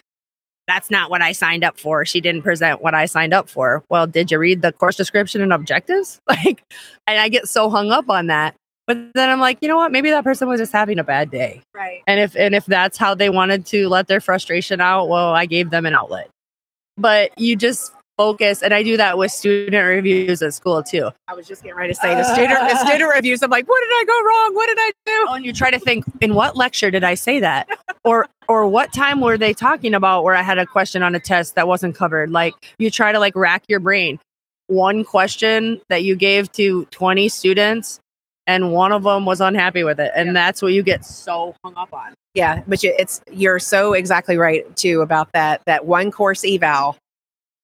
that's 0.68 0.92
not 0.92 1.10
what 1.10 1.22
I 1.22 1.32
signed 1.32 1.64
up 1.64 1.80
for. 1.80 2.04
She 2.04 2.20
didn't 2.20 2.42
present 2.42 2.82
what 2.82 2.94
I 2.94 3.06
signed 3.06 3.34
up 3.34 3.48
for. 3.48 3.84
Well, 3.90 4.06
did 4.06 4.32
you 4.32 4.40
read 4.40 4.62
the 4.62 4.74
course 4.74 4.96
description 4.98 5.42
and 5.42 5.54
objectives? 5.54 6.20
Like, 6.28 6.62
and 7.08 7.20
I 7.20 7.30
get 7.30 7.48
so 7.48 7.70
hung 7.70 7.92
up 7.92 8.10
on 8.10 8.28
that. 8.28 8.56
But 8.86 8.98
then 9.14 9.30
I'm 9.30 9.40
like, 9.40 9.58
you 9.62 9.68
know 9.68 9.78
what? 9.78 9.92
Maybe 9.92 10.10
that 10.12 10.24
person 10.24 10.48
was 10.48 10.60
just 10.60 10.72
having 10.72 11.00
a 11.00 11.04
bad 11.04 11.30
day. 11.30 11.62
right 11.74 12.02
And 12.08 12.20
if 12.20 12.36
and 12.36 12.56
if 12.56 12.66
that's 12.66 12.98
how 12.98 13.16
they 13.16 13.30
wanted 13.30 13.66
to 13.68 13.90
let 13.90 14.08
their 14.08 14.22
frustration 14.22 14.80
out, 14.80 15.10
well, 15.10 15.34
I 15.34 15.46
gave 15.46 15.70
them 15.70 15.86
an 15.86 15.94
outlet. 15.94 16.30
But 16.98 17.38
you 17.40 17.56
just 17.56 17.92
focus. 18.18 18.62
And 18.64 18.74
I 18.74 18.84
do 18.84 18.98
that 18.98 19.18
with 19.18 19.32
student 19.32 19.86
reviews 19.86 20.42
at 20.42 20.54
school 20.54 20.84
too. 20.84 21.12
I 21.28 21.36
was 21.36 21.48
just 21.48 21.64
getting 21.64 21.78
ready 21.78 21.94
to 21.94 22.00
say 22.00 22.16
the 22.16 22.24
student 22.24 22.60
the 22.60 22.78
student 22.86 23.14
reviews. 23.14 23.42
I'm 23.44 23.50
like, 23.50 23.68
what 23.68 23.80
did 23.80 23.92
I 23.92 24.04
go 24.06 24.24
wrong? 24.24 24.56
What 24.56 24.68
did 24.68 24.78
I 24.80 24.92
do? 25.06 25.26
Oh, 25.30 25.34
and 25.36 25.46
you 25.46 25.54
try 25.54 25.72
to 25.72 25.80
think, 25.80 26.04
in 26.20 26.34
what 26.34 26.58
lecture 26.58 26.92
did 26.92 27.04
I 27.04 27.14
say 27.14 27.40
that? 27.40 27.70
or 28.04 28.28
or 28.50 28.68
what 28.68 28.92
time 28.92 29.22
were 29.22 29.38
they 29.38 29.54
talking 29.54 29.94
about 29.94 30.24
where 30.24 30.36
I 30.36 30.42
had 30.42 30.58
a 30.58 30.66
question 30.66 31.04
on 31.04 31.16
a 31.16 31.20
test 31.20 31.56
that 31.56 31.68
wasn't 31.68 31.96
covered? 31.96 32.32
Like 32.32 32.54
you 32.80 32.90
try 32.90 33.12
to 33.12 33.20
like 33.20 33.36
rack 33.36 33.64
your 33.68 33.80
brain. 33.80 34.20
One 34.68 35.06
question 35.06 35.80
that 35.90 36.04
you 36.04 36.16
gave 36.16 36.52
to 36.54 36.86
20 36.86 37.30
students 37.30 38.02
and 38.48 38.74
one 38.74 38.92
of 38.92 39.04
them 39.04 39.26
was 39.26 39.40
unhappy 39.42 39.84
with 39.84 40.00
it. 40.00 40.12
And 40.16 40.36
that's 40.36 40.62
what 40.62 40.74
you 40.74 40.84
get 40.84 41.06
so 41.06 41.56
hung 41.64 41.76
up 41.76 41.94
on. 41.94 42.14
Yeah, 42.34 42.64
but 42.68 42.84
you, 42.84 42.94
it's 42.98 43.22
you're 43.32 43.60
so 43.60 43.94
exactly 43.94 44.38
right 44.38 44.76
too 44.76 45.02
about 45.02 45.32
that 45.34 45.62
that 45.66 45.86
one 45.86 46.12
course 46.12 46.46
eval 46.46 46.96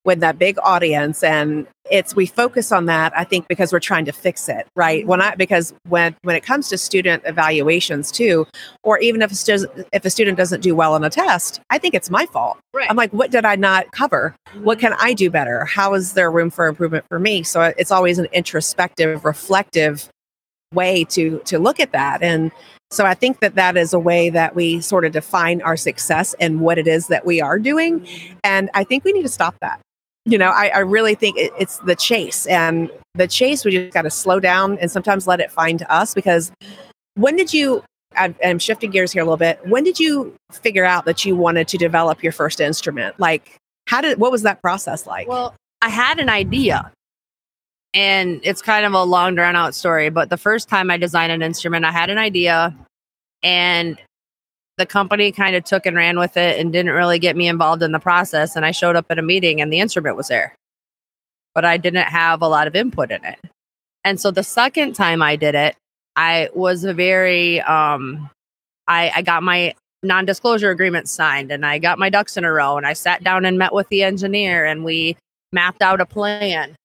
with 0.05 0.19
that 0.19 0.37
big 0.37 0.57
audience 0.63 1.23
and 1.23 1.67
it's 1.89 2.15
we 2.15 2.25
focus 2.25 2.71
on 2.71 2.85
that 2.85 3.17
i 3.17 3.23
think 3.23 3.47
because 3.47 3.71
we're 3.71 3.79
trying 3.79 4.05
to 4.05 4.11
fix 4.11 4.47
it 4.49 4.67
right? 4.75 5.01
Mm-hmm. 5.01 5.09
When 5.09 5.21
i 5.21 5.35
because 5.35 5.73
when 5.87 6.15
when 6.21 6.35
it 6.35 6.43
comes 6.43 6.69
to 6.69 6.77
student 6.77 7.23
evaluations 7.25 8.11
too 8.11 8.45
or 8.83 8.99
even 8.99 9.21
if 9.21 9.31
a, 9.31 9.35
stu- 9.35 9.67
if 9.91 10.05
a 10.05 10.09
student 10.09 10.37
doesn't 10.37 10.61
do 10.61 10.75
well 10.75 10.93
on 10.93 11.03
a 11.03 11.09
test 11.09 11.61
i 11.69 11.77
think 11.77 11.93
it's 11.93 12.09
my 12.09 12.25
fault. 12.27 12.57
Right. 12.73 12.89
i'm 12.89 12.95
like 12.95 13.11
what 13.11 13.31
did 13.31 13.45
i 13.45 13.55
not 13.55 13.91
cover? 13.91 14.35
What 14.61 14.77
mm-hmm. 14.77 14.87
can 14.87 14.97
i 14.99 15.13
do 15.13 15.29
better? 15.29 15.65
How 15.65 15.93
is 15.93 16.13
there 16.13 16.31
room 16.31 16.49
for 16.49 16.67
improvement 16.67 17.05
for 17.09 17.19
me? 17.19 17.43
So 17.43 17.73
it's 17.77 17.91
always 17.91 18.19
an 18.19 18.27
introspective 18.33 19.25
reflective 19.25 20.09
way 20.73 21.03
to 21.05 21.39
to 21.45 21.59
look 21.59 21.79
at 21.79 21.91
that. 21.91 22.23
And 22.23 22.51
so 22.91 23.05
i 23.05 23.13
think 23.13 23.39
that 23.39 23.55
that 23.55 23.75
is 23.77 23.93
a 23.93 23.99
way 23.99 24.29
that 24.29 24.55
we 24.55 24.81
sort 24.81 25.05
of 25.05 25.11
define 25.11 25.61
our 25.61 25.77
success 25.77 26.35
and 26.39 26.61
what 26.61 26.77
it 26.77 26.87
is 26.87 27.07
that 27.07 27.25
we 27.25 27.41
are 27.41 27.59
doing. 27.59 28.01
Mm-hmm. 28.01 28.33
And 28.43 28.69
i 28.73 28.83
think 28.83 29.03
we 29.03 29.13
need 29.13 29.23
to 29.23 29.29
stop 29.29 29.55
that 29.61 29.79
you 30.25 30.37
know 30.37 30.49
i, 30.49 30.67
I 30.67 30.79
really 30.79 31.15
think 31.15 31.37
it, 31.37 31.51
it's 31.59 31.77
the 31.79 31.95
chase 31.95 32.45
and 32.47 32.89
the 33.15 33.27
chase 33.27 33.65
we 33.65 33.71
just 33.71 33.93
got 33.93 34.03
to 34.03 34.09
slow 34.11 34.39
down 34.39 34.77
and 34.79 34.89
sometimes 34.89 35.27
let 35.27 35.39
it 35.39 35.51
find 35.51 35.85
us 35.89 36.13
because 36.13 36.51
when 37.15 37.35
did 37.35 37.53
you 37.53 37.83
I'm, 38.15 38.35
I'm 38.45 38.59
shifting 38.59 38.91
gears 38.91 39.11
here 39.11 39.21
a 39.21 39.25
little 39.25 39.37
bit 39.37 39.59
when 39.67 39.83
did 39.83 39.99
you 39.99 40.35
figure 40.51 40.85
out 40.85 41.05
that 41.05 41.25
you 41.25 41.35
wanted 41.35 41.67
to 41.69 41.77
develop 41.77 42.23
your 42.23 42.31
first 42.31 42.59
instrument 42.59 43.19
like 43.19 43.57
how 43.87 44.01
did 44.01 44.19
what 44.19 44.31
was 44.31 44.43
that 44.43 44.61
process 44.61 45.05
like 45.05 45.27
Well, 45.27 45.55
I 45.83 45.89
had 45.89 46.17
an 46.17 46.29
idea. 46.29 46.91
And 47.93 48.39
it's 48.43 48.61
kind 48.61 48.85
of 48.85 48.93
a 48.93 49.03
long 49.03 49.35
drawn 49.35 49.55
out 49.55 49.75
story, 49.75 50.09
but 50.09 50.29
the 50.29 50.37
first 50.37 50.69
time 50.69 50.89
I 50.89 50.97
designed 50.97 51.31
an 51.31 51.43
instrument, 51.43 51.85
I 51.85 51.91
had 51.91 52.09
an 52.09 52.17
idea 52.17 52.73
and 53.43 53.99
the 54.77 54.85
company 54.85 55.31
kind 55.31 55.55
of 55.55 55.63
took 55.63 55.85
and 55.85 55.95
ran 55.95 56.17
with 56.17 56.35
it 56.37 56.59
and 56.59 56.73
didn't 56.73 56.93
really 56.93 57.19
get 57.19 57.35
me 57.35 57.47
involved 57.47 57.83
in 57.83 57.91
the 57.91 57.99
process 57.99 58.55
and 58.55 58.65
I 58.65 58.71
showed 58.71 58.95
up 58.95 59.05
at 59.09 59.19
a 59.19 59.21
meeting 59.21 59.61
and 59.61 59.71
the 59.71 59.79
instrument 59.79 60.17
was 60.17 60.27
there. 60.27 60.55
But 61.53 61.65
I 61.65 61.77
didn't 61.77 62.07
have 62.07 62.41
a 62.41 62.47
lot 62.47 62.67
of 62.67 62.75
input 62.75 63.11
in 63.11 63.23
it. 63.23 63.39
And 64.03 64.19
so 64.19 64.31
the 64.31 64.43
second 64.43 64.93
time 64.93 65.21
I 65.21 65.35
did 65.35 65.55
it, 65.55 65.75
I 66.15 66.49
was 66.53 66.83
a 66.83 66.93
very 66.93 67.61
um 67.61 68.29
I 68.87 69.11
I 69.15 69.21
got 69.21 69.43
my 69.43 69.75
non-disclosure 70.01 70.69
agreement 70.69 71.07
signed 71.07 71.51
and 71.51 71.65
I 71.65 71.79
got 71.79 71.97
my 71.97 72.09
ducks 72.09 72.35
in 72.35 72.43
a 72.43 72.51
row 72.51 72.75
and 72.77 72.85
I 72.85 72.93
sat 72.93 73.23
down 73.23 73.45
and 73.45 73.57
met 73.57 73.73
with 73.73 73.87
the 73.89 74.03
engineer 74.03 74.65
and 74.65 74.83
we 74.83 75.15
mapped 75.53 75.81
out 75.81 76.01
a 76.01 76.05
plan. 76.05 76.75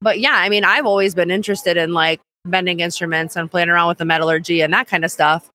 But 0.00 0.20
yeah, 0.20 0.34
I 0.34 0.48
mean, 0.48 0.64
I've 0.64 0.86
always 0.86 1.14
been 1.14 1.30
interested 1.30 1.76
in 1.76 1.92
like 1.92 2.20
bending 2.44 2.80
instruments 2.80 3.34
and 3.34 3.50
playing 3.50 3.70
around 3.70 3.88
with 3.88 3.98
the 3.98 4.04
metallurgy 4.04 4.60
and 4.60 4.72
that 4.72 4.86
kind 4.86 5.04
of 5.04 5.10
stuff. 5.10 5.50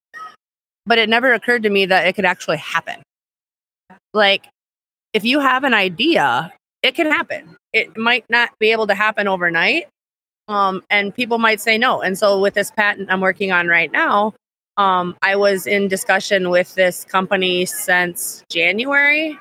But 0.85 0.97
it 0.97 1.09
never 1.09 1.33
occurred 1.33 1.63
to 1.63 1.69
me 1.69 1.85
that 1.85 2.07
it 2.07 2.15
could 2.15 2.25
actually 2.25 2.57
happen. 2.57 3.01
Like, 4.13 4.47
if 5.13 5.23
you 5.23 5.39
have 5.39 5.63
an 5.63 5.73
idea, 5.73 6.51
it 6.81 6.95
can 6.95 7.07
happen. 7.07 7.55
It 7.73 7.97
might 7.97 8.25
not 8.29 8.49
be 8.59 8.71
able 8.71 8.87
to 8.87 8.95
happen 8.95 9.27
overnight. 9.27 9.87
Um, 10.47 10.83
and 10.89 11.13
people 11.13 11.37
might 11.37 11.61
say 11.61 11.77
no. 11.77 12.01
And 12.01 12.17
so, 12.17 12.39
with 12.39 12.55
this 12.55 12.71
patent 12.71 13.11
I'm 13.11 13.21
working 13.21 13.51
on 13.51 13.67
right 13.67 13.91
now, 13.91 14.33
um, 14.77 15.15
I 15.21 15.35
was 15.35 15.67
in 15.67 15.87
discussion 15.87 16.49
with 16.49 16.73
this 16.75 17.05
company 17.05 17.65
since 17.65 18.43
January, 18.49 19.37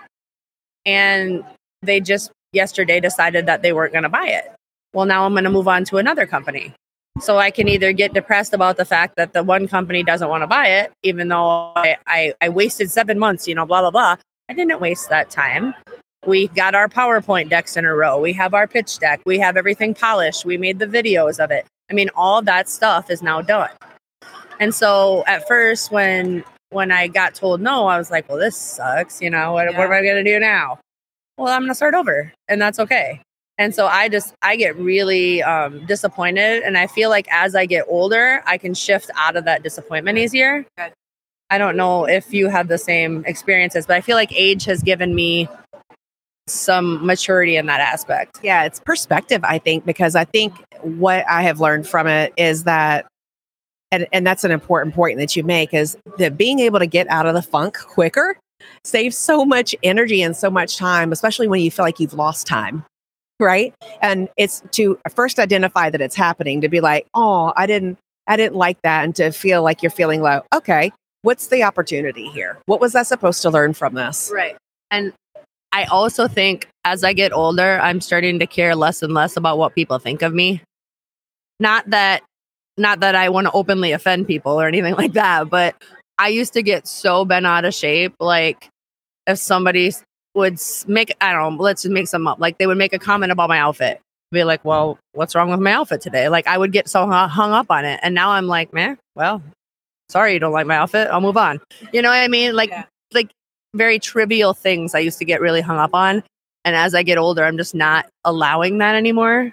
and 0.85 1.45
they 1.83 2.01
just 2.01 2.31
yesterday 2.53 3.01
decided 3.01 3.47
that 3.47 3.63
they 3.63 3.73
weren't 3.73 3.93
going 3.93 4.03
to 4.03 4.09
buy 4.09 4.27
it. 4.27 4.53
Well, 4.93 5.07
now 5.07 5.25
I'm 5.25 5.33
going 5.33 5.45
to 5.45 5.51
move 5.51 5.69
on 5.69 5.85
to 5.87 5.99
another 5.99 6.27
company. 6.27 6.75
So 7.21 7.39
I 7.39 7.51
can 7.51 7.69
either 7.69 7.93
get 7.93 8.15
depressed 8.15 8.55
about 8.55 8.77
the 8.77 8.85
fact 8.85 9.17
that 9.17 9.33
the 9.33 9.43
one 9.43 9.69
company 9.69 10.03
doesn't 10.03 10.29
want 10.29 10.43
to 10.43 10.47
buy 10.47 10.67
it, 10.67 10.93
even 11.03 11.29
though 11.29 11.73
I, 11.77 11.97
I, 12.07 12.35
I 12.41 12.49
wasted 12.49 12.91
seven 12.91 13.19
months, 13.19 13.47
you 13.47 13.55
know, 13.55 13.67
blah, 13.67 13.83
blah, 13.83 13.91
blah. 13.91 14.17
I 14.49 14.55
didn't 14.55 14.81
waste 14.81 15.11
that 15.11 15.31
time. 15.31 15.75
We 16.27 16.49
got 16.49 16.75
our 16.75 16.89
PowerPoint 16.89 17.49
decks 17.49 17.77
in 17.77 17.85
a 17.85 17.95
row. 17.95 18.21
We 18.21 18.33
have 18.35 18.53
our 18.55 18.67
pitch 18.67 18.99
deck. 18.99 19.21
We 19.25 19.39
have 19.39 19.57
everything 19.57 19.95
polished. 19.95 20.45
We 20.45 20.57
made 20.57 20.79
the 20.79 20.87
videos 20.87 21.43
of 21.43 21.51
it. 21.51 21.67
I 21.91 21.95
mean, 21.95 22.09
all 22.15 22.43
that 22.43 22.69
stuff 22.69 23.11
is 23.11 23.23
now 23.23 23.43
done. 23.43 23.71
And 24.59 24.75
so 24.75 25.25
at 25.27 25.47
first, 25.49 25.91
when 25.91 26.45
when 26.71 26.93
I 26.93 27.09
got 27.09 27.35
told 27.35 27.61
no, 27.61 27.87
I 27.87 27.99
was 27.99 28.11
like, 28.11 28.29
well, 28.29 28.39
this 28.39 28.57
sucks. 28.57 29.21
You 29.21 29.31
know, 29.31 29.53
what, 29.53 29.67
what 29.69 29.87
am 29.87 29.93
I 29.93 30.03
going 30.03 30.25
to 30.25 30.31
do 30.31 30.39
now? 30.39 30.79
Well, 31.37 31.53
I'm 31.53 31.63
going 31.63 31.71
to 31.71 31.75
start 31.75 31.95
over, 31.95 32.33
and 32.49 32.61
that's 32.61 32.79
okay. 32.79 33.23
And 33.61 33.75
so 33.75 33.87
I 33.87 34.09
just 34.09 34.35
I 34.41 34.57
get 34.57 34.75
really 34.77 35.43
um, 35.43 35.85
disappointed, 35.85 36.63
and 36.63 36.79
I 36.79 36.87
feel 36.87 37.11
like 37.11 37.29
as 37.31 37.55
I 37.55 37.67
get 37.67 37.85
older, 37.89 38.43
I 38.47 38.57
can 38.57 38.73
shift 38.73 39.11
out 39.17 39.37
of 39.37 39.45
that 39.45 39.63
disappointment 39.63 40.17
easier. 40.17 40.65
Good. 40.79 40.95
I 41.51 41.59
don't 41.59 41.77
know 41.77 42.09
if 42.09 42.33
you 42.33 42.49
have 42.49 42.69
the 42.69 42.79
same 42.79 43.23
experiences, 43.27 43.87
but 43.87 43.97
I 43.97 44.01
feel 44.01 44.17
like 44.17 44.33
age 44.33 44.65
has 44.65 44.83
given 44.83 45.15
me 45.15 45.47
some 46.47 47.05
maturity 47.05 47.57
in 47.57 47.67
that 47.67 47.81
aspect. 47.81 48.41
yeah 48.43 48.65
it's 48.65 48.81
perspective 48.81 49.41
i 49.45 49.57
think 49.57 49.87
because 49.87 50.17
i 50.17 50.25
think 50.25 50.53
what 50.81 51.25
i 51.29 51.43
have 51.43 51.61
learned 51.61 51.87
from 51.87 52.09
it 52.09 52.33
is 52.37 52.65
that 52.65 53.07
and, 53.93 54.09
and 54.13 54.27
that's 54.27 54.43
an 54.43 54.51
important 54.51 54.93
point 54.93 55.19
that 55.19 55.37
you 55.37 55.45
make 55.45 55.73
is 55.73 55.97
that 56.19 56.37
being 56.37 56.59
able 56.59 56.81
to 56.81 56.89
get 56.89 57.07
out 57.09 57.27
of 57.27 57.35
the 57.35 57.43
funk 57.43 57.79
quicker 57.79 58.37
saves 58.83 59.17
so 59.17 59.45
much 59.45 59.77
energy 59.85 60.23
and 60.23 60.37
so 60.37 60.51
much 60.51 60.77
time 60.77 61.13
especially 61.13 61.47
when 61.47 61.61
you 61.61 61.71
feel 61.71 61.85
like 61.85 62.01
you've 62.01 62.15
lost 62.15 62.49
time 62.49 62.85
right 63.41 63.75
and 64.03 64.29
it's 64.37 64.63
to 64.71 64.99
first 65.15 65.39
identify 65.39 65.91
that 65.91 66.01
it's 66.01 66.15
happening 66.15 66.61
to 66.61 66.69
be 66.69 66.81
like 66.81 67.07
oh 67.15 67.53
i 67.57 67.67
didn't 67.67 67.99
i 68.27 68.37
didn't 68.37 68.57
like 68.57 68.81
that 68.83 69.05
and 69.05 69.17
to 69.17 69.31
feel 69.31 69.63
like 69.63 69.83
you're 69.83 69.91
feeling 69.91 70.23
low 70.23 70.43
okay 70.55 70.93
what's 71.23 71.49
the 71.49 71.63
opportunity 71.63 72.29
here 72.29 72.59
what 72.67 72.81
was 72.81 72.95
i 72.95 73.03
supposed 73.03 73.43
to 73.43 73.51
learn 73.51 73.73
from 73.73 73.95
this 73.95 74.31
Right. 74.33 74.57
And 74.91 75.13
I 75.73 75.85
also 75.85 76.27
think 76.27 76.69
as 76.85 77.05
I 77.05 77.13
get 77.13 77.33
older, 77.33 77.79
I'm 77.81 78.01
starting 78.01 78.39
to 78.41 78.47
care 78.47 78.75
less 78.75 79.03
and 79.03 79.15
less 79.15 79.37
about 79.37 79.59
what 79.59 79.75
people 79.75 79.99
think 79.99 80.23
of 80.23 80.35
me. 80.35 80.63
Not 81.61 81.89
that 81.91 82.23
not 82.77 83.01
that 83.01 83.15
I 83.15 83.29
want 83.29 83.47
to 83.47 83.53
openly 83.53 83.93
offend 83.93 84.27
people 84.27 84.61
or 84.61 84.67
anything 84.67 84.95
like 84.99 85.13
that, 85.13 85.49
but 85.51 85.81
I 86.19 86.29
used 86.29 86.53
to 86.55 86.63
get 86.63 86.87
so 86.87 87.25
bent 87.25 87.47
out 87.47 87.65
of 87.65 87.75
shape 87.75 88.15
like 88.21 88.69
if 89.27 89.39
somebody 89.39 89.93
would 90.35 90.59
make 90.87 91.15
I 91.21 91.33
don't 91.33 91.57
know, 91.57 91.63
let's 91.63 91.83
just 91.83 91.93
make 91.93 92.09
some 92.09 92.27
up. 92.27 92.39
Like 92.41 92.59
they 92.59 92.67
would 92.67 92.79
make 92.79 92.93
a 92.93 92.99
comment 92.99 93.33
about 93.33 93.49
my 93.49 93.59
outfit. 93.59 94.01
Be 94.33 94.45
like, 94.45 94.65
"Well, 94.65 94.97
what's 95.13 95.35
wrong 95.35 95.51
with 95.51 95.59
my 95.61 95.73
outfit 95.73 96.01
today?" 96.01 96.29
Like 96.29 96.47
I 96.47 96.57
would 96.57 96.71
get 96.73 96.89
so 96.89 97.07
hung 97.09 97.53
up 97.53 97.67
on 97.71 97.85
it. 97.85 97.99
And 98.03 98.15
now 98.15 98.31
I'm 98.31 98.47
like, 98.47 98.73
"Man, 98.73 98.97
well, 99.17 99.43
sorry 100.09 100.35
you 100.35 100.39
don't 100.39 100.53
like 100.53 100.67
my 100.67 100.77
outfit. 100.77 101.09
I'll 101.11 101.21
move 101.21 101.37
on." 101.37 101.61
You 101.93 102.01
know 102.01 102.11
what 102.11 102.19
I 102.19 102.29
mean? 102.29 102.55
Like 102.55 102.71
Yeah. 102.71 102.85
like 103.13 103.31
very 103.75 103.99
trivial 103.99 104.55
things 104.55 104.95
I 104.95 105.01
used 105.01 105.19
to 105.19 105.25
get 105.25 105.41
really 105.41 105.61
hung 105.61 105.79
up 105.79 105.95
on. 105.95 106.23
And 106.65 106.77
as 106.77 106.95
I 106.95 107.03
get 107.03 107.19
older, 107.19 107.45
I'm 107.45 107.57
just 107.57 107.75
not 107.75 108.07
allowing 108.25 108.79
that 108.79 108.95
anymore. 108.95 109.53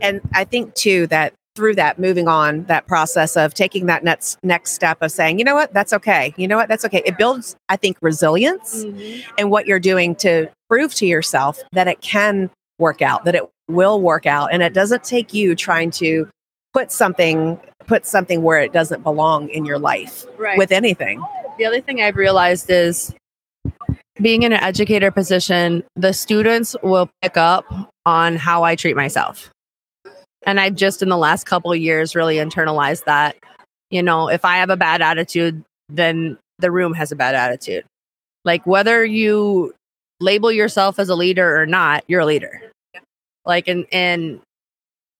and 0.00 0.20
I 0.34 0.44
think 0.44 0.74
too 0.74 1.08
that 1.08 1.32
through 1.58 1.74
that 1.74 1.98
moving 1.98 2.28
on 2.28 2.62
that 2.66 2.86
process 2.86 3.36
of 3.36 3.52
taking 3.52 3.86
that 3.86 4.04
next 4.04 4.38
next 4.44 4.70
step 4.70 4.98
of 5.02 5.10
saying, 5.10 5.40
you 5.40 5.44
know 5.44 5.56
what, 5.56 5.74
that's 5.74 5.92
okay. 5.92 6.32
You 6.36 6.46
know 6.46 6.56
what, 6.56 6.68
that's 6.68 6.84
okay. 6.84 7.02
It 7.04 7.18
builds, 7.18 7.56
I 7.68 7.74
think, 7.74 7.98
resilience 8.00 8.84
mm-hmm. 8.84 9.28
in 9.36 9.50
what 9.50 9.66
you're 9.66 9.80
doing 9.80 10.14
to 10.16 10.48
prove 10.68 10.94
to 10.94 11.06
yourself 11.06 11.58
that 11.72 11.88
it 11.88 12.00
can 12.00 12.48
work 12.78 13.02
out, 13.02 13.24
that 13.24 13.34
it 13.34 13.42
will 13.66 14.00
work 14.00 14.24
out, 14.24 14.50
and 14.52 14.62
it 14.62 14.72
doesn't 14.72 15.02
take 15.02 15.34
you 15.34 15.56
trying 15.56 15.90
to 15.90 16.28
put 16.72 16.92
something 16.92 17.58
put 17.88 18.06
something 18.06 18.42
where 18.42 18.60
it 18.60 18.72
doesn't 18.72 19.02
belong 19.02 19.48
in 19.48 19.64
your 19.64 19.80
life 19.80 20.26
Right. 20.36 20.58
with 20.58 20.70
anything. 20.70 21.20
the 21.58 21.66
other 21.66 21.80
thing 21.80 22.00
I've 22.00 22.14
realized 22.14 22.70
is 22.70 23.12
being 24.20 24.44
in 24.44 24.52
an 24.52 24.62
educator 24.62 25.10
position, 25.10 25.82
the 25.96 26.12
students 26.12 26.76
will 26.84 27.10
pick 27.20 27.36
up 27.36 27.64
on 28.06 28.36
how 28.36 28.62
I 28.62 28.76
treat 28.76 28.94
myself. 28.94 29.50
And 30.48 30.58
I've 30.58 30.76
just 30.76 31.02
in 31.02 31.10
the 31.10 31.18
last 31.18 31.44
couple 31.44 31.70
of 31.70 31.78
years 31.78 32.16
really 32.16 32.36
internalized 32.36 33.04
that. 33.04 33.36
You 33.90 34.02
know, 34.02 34.28
if 34.28 34.46
I 34.46 34.56
have 34.56 34.70
a 34.70 34.78
bad 34.78 35.02
attitude, 35.02 35.62
then 35.90 36.38
the 36.58 36.70
room 36.70 36.94
has 36.94 37.12
a 37.12 37.16
bad 37.16 37.34
attitude. 37.34 37.84
Like 38.46 38.66
whether 38.66 39.04
you 39.04 39.74
label 40.20 40.50
yourself 40.50 40.98
as 40.98 41.10
a 41.10 41.14
leader 41.14 41.60
or 41.60 41.66
not, 41.66 42.02
you're 42.08 42.22
a 42.22 42.26
leader. 42.26 42.62
Like 43.44 43.68
and 43.68 43.84
and 43.92 44.40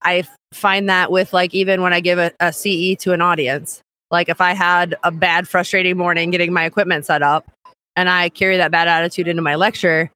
I 0.00 0.26
find 0.54 0.88
that 0.88 1.12
with 1.12 1.34
like 1.34 1.54
even 1.54 1.82
when 1.82 1.92
I 1.92 2.00
give 2.00 2.18
a, 2.18 2.32
a 2.40 2.50
CE 2.50 2.96
to 3.00 3.12
an 3.12 3.20
audience, 3.20 3.82
like 4.10 4.30
if 4.30 4.40
I 4.40 4.54
had 4.54 4.96
a 5.02 5.10
bad, 5.10 5.46
frustrating 5.46 5.98
morning 5.98 6.30
getting 6.30 6.54
my 6.54 6.64
equipment 6.64 7.04
set 7.04 7.22
up 7.22 7.50
and 7.96 8.08
I 8.08 8.30
carry 8.30 8.56
that 8.56 8.70
bad 8.70 8.88
attitude 8.88 9.28
into 9.28 9.42
my 9.42 9.56
lecture, 9.56 10.10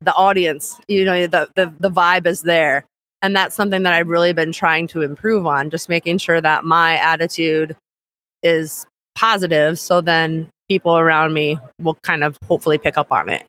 the 0.00 0.14
audience, 0.14 0.80
you 0.88 1.04
know, 1.04 1.28
the, 1.28 1.48
the 1.54 1.72
the 1.78 1.90
vibe 1.92 2.26
is 2.26 2.42
there. 2.42 2.84
And 3.22 3.34
that's 3.34 3.56
something 3.56 3.82
that 3.82 3.92
I've 3.92 4.08
really 4.08 4.32
been 4.32 4.52
trying 4.52 4.86
to 4.88 5.02
improve 5.02 5.46
on, 5.46 5.70
just 5.70 5.88
making 5.88 6.18
sure 6.18 6.40
that 6.40 6.64
my 6.64 6.96
attitude 6.98 7.76
is 8.42 8.86
positive. 9.14 9.78
So 9.78 10.00
then 10.00 10.48
people 10.68 10.96
around 10.96 11.34
me 11.34 11.58
will 11.80 11.96
kind 12.02 12.22
of 12.22 12.36
hopefully 12.46 12.78
pick 12.78 12.96
up 12.96 13.10
on 13.10 13.28
it. 13.28 13.44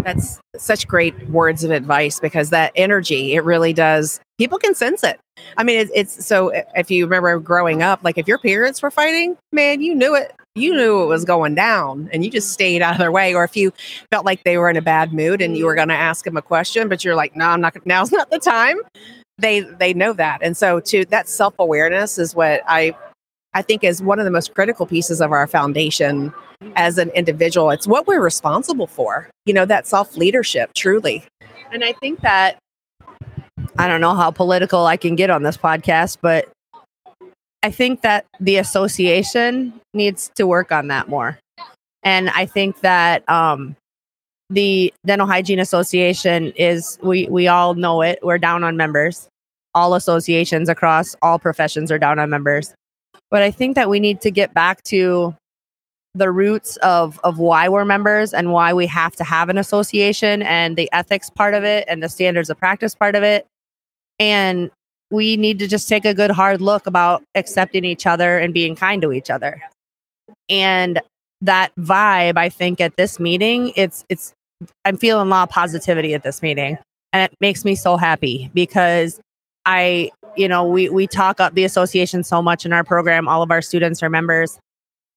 That's 0.00 0.40
such 0.56 0.88
great 0.88 1.28
words 1.28 1.62
of 1.64 1.70
advice 1.70 2.18
because 2.18 2.50
that 2.50 2.72
energy, 2.74 3.34
it 3.34 3.44
really 3.44 3.72
does, 3.72 4.20
people 4.38 4.58
can 4.58 4.74
sense 4.74 5.04
it. 5.04 5.20
I 5.56 5.64
mean, 5.64 5.78
it's, 5.78 5.92
it's 5.94 6.26
so 6.26 6.50
if 6.74 6.90
you 6.90 7.04
remember 7.04 7.38
growing 7.38 7.82
up, 7.82 8.02
like 8.02 8.18
if 8.18 8.26
your 8.26 8.38
parents 8.38 8.82
were 8.82 8.90
fighting, 8.90 9.36
man, 9.52 9.82
you 9.82 9.94
knew 9.94 10.14
it. 10.14 10.32
You 10.54 10.74
knew 10.74 11.02
it 11.02 11.06
was 11.06 11.24
going 11.24 11.54
down 11.54 12.10
and 12.12 12.24
you 12.24 12.30
just 12.30 12.52
stayed 12.52 12.82
out 12.82 12.92
of 12.92 12.98
their 12.98 13.12
way. 13.12 13.34
Or 13.34 13.42
if 13.42 13.56
you 13.56 13.72
felt 14.10 14.26
like 14.26 14.44
they 14.44 14.58
were 14.58 14.68
in 14.68 14.76
a 14.76 14.82
bad 14.82 15.12
mood 15.12 15.40
and 15.40 15.56
you 15.56 15.64
were 15.64 15.74
going 15.74 15.88
to 15.88 15.94
ask 15.94 16.24
them 16.24 16.36
a 16.36 16.42
question, 16.42 16.88
but 16.88 17.04
you're 17.04 17.14
like, 17.14 17.34
no, 17.34 17.46
I'm 17.46 17.60
not, 17.60 17.74
now's 17.86 18.12
not 18.12 18.30
the 18.30 18.38
time. 18.38 18.76
They, 19.38 19.60
they 19.60 19.94
know 19.94 20.12
that. 20.12 20.40
And 20.42 20.56
so 20.56 20.78
to 20.80 21.06
that 21.06 21.28
self 21.28 21.54
awareness 21.58 22.18
is 22.18 22.34
what 22.34 22.62
I, 22.66 22.94
I 23.54 23.62
think 23.62 23.82
is 23.82 24.02
one 24.02 24.18
of 24.18 24.24
the 24.24 24.30
most 24.30 24.54
critical 24.54 24.86
pieces 24.86 25.20
of 25.20 25.32
our 25.32 25.46
foundation 25.46 26.32
as 26.76 26.98
an 26.98 27.10
individual. 27.10 27.70
It's 27.70 27.86
what 27.86 28.06
we're 28.06 28.20
responsible 28.20 28.86
for, 28.86 29.30
you 29.46 29.54
know, 29.54 29.64
that 29.64 29.86
self 29.86 30.16
leadership, 30.16 30.72
truly. 30.74 31.24
And 31.72 31.82
I 31.84 31.92
think 31.94 32.20
that 32.20 32.58
I 33.78 33.88
don't 33.88 34.00
know 34.00 34.14
how 34.14 34.30
political 34.30 34.86
I 34.86 34.96
can 34.96 35.16
get 35.16 35.30
on 35.30 35.42
this 35.42 35.56
podcast, 35.56 36.18
but 36.20 36.48
I 37.62 37.70
think 37.70 38.02
that 38.02 38.26
the 38.40 38.56
association 38.56 39.72
needs 39.94 40.30
to 40.34 40.46
work 40.46 40.72
on 40.72 40.88
that 40.88 41.08
more. 41.08 41.38
And 42.02 42.30
I 42.30 42.46
think 42.46 42.80
that 42.80 43.28
um, 43.28 43.76
the 44.50 44.92
Dental 45.06 45.26
Hygiene 45.26 45.60
Association 45.60 46.52
is, 46.56 46.98
we, 47.02 47.26
we 47.28 47.46
all 47.46 47.74
know 47.74 48.02
it, 48.02 48.18
we're 48.22 48.38
down 48.38 48.64
on 48.64 48.76
members. 48.76 49.28
All 49.74 49.94
associations 49.94 50.68
across 50.68 51.14
all 51.22 51.38
professions 51.38 51.92
are 51.92 51.98
down 51.98 52.18
on 52.18 52.28
members. 52.28 52.74
But 53.30 53.42
I 53.42 53.50
think 53.50 53.76
that 53.76 53.88
we 53.88 54.00
need 54.00 54.20
to 54.22 54.30
get 54.30 54.52
back 54.52 54.82
to 54.84 55.34
the 56.14 56.30
roots 56.30 56.76
of 56.78 57.18
of 57.24 57.38
why 57.38 57.70
we're 57.70 57.86
members 57.86 58.34
and 58.34 58.52
why 58.52 58.74
we 58.74 58.86
have 58.86 59.16
to 59.16 59.24
have 59.24 59.48
an 59.48 59.56
association 59.56 60.42
and 60.42 60.76
the 60.76 60.90
ethics 60.92 61.30
part 61.30 61.54
of 61.54 61.64
it 61.64 61.86
and 61.88 62.02
the 62.02 62.08
standards 62.08 62.50
of 62.50 62.58
practice 62.58 62.94
part 62.94 63.14
of 63.14 63.22
it 63.22 63.46
and 64.18 64.70
we 65.12 65.36
need 65.36 65.58
to 65.60 65.68
just 65.68 65.88
take 65.88 66.04
a 66.04 66.14
good 66.14 66.30
hard 66.30 66.60
look 66.60 66.86
about 66.86 67.22
accepting 67.34 67.84
each 67.84 68.06
other 68.06 68.38
and 68.38 68.52
being 68.52 68.74
kind 68.74 69.02
to 69.02 69.12
each 69.12 69.30
other. 69.30 69.62
And 70.48 71.00
that 71.42 71.72
vibe 71.78 72.38
i 72.38 72.48
think 72.48 72.80
at 72.80 72.96
this 72.96 73.18
meeting 73.18 73.72
it's 73.74 74.04
it's 74.08 74.32
i'm 74.84 74.96
feeling 74.96 75.26
a 75.26 75.30
lot 75.30 75.42
of 75.42 75.48
positivity 75.50 76.14
at 76.14 76.22
this 76.22 76.40
meeting. 76.40 76.78
And 77.12 77.30
it 77.30 77.36
makes 77.40 77.64
me 77.64 77.74
so 77.74 77.96
happy 77.96 78.50
because 78.54 79.20
i 79.66 80.10
you 80.36 80.48
know 80.48 80.66
we 80.66 80.88
we 80.88 81.06
talk 81.06 81.40
up 81.40 81.54
the 81.54 81.64
association 81.64 82.24
so 82.24 82.40
much 82.40 82.64
in 82.64 82.72
our 82.72 82.84
program. 82.84 83.28
All 83.28 83.42
of 83.42 83.50
our 83.50 83.60
students 83.60 84.02
are 84.02 84.08
members. 84.08 84.58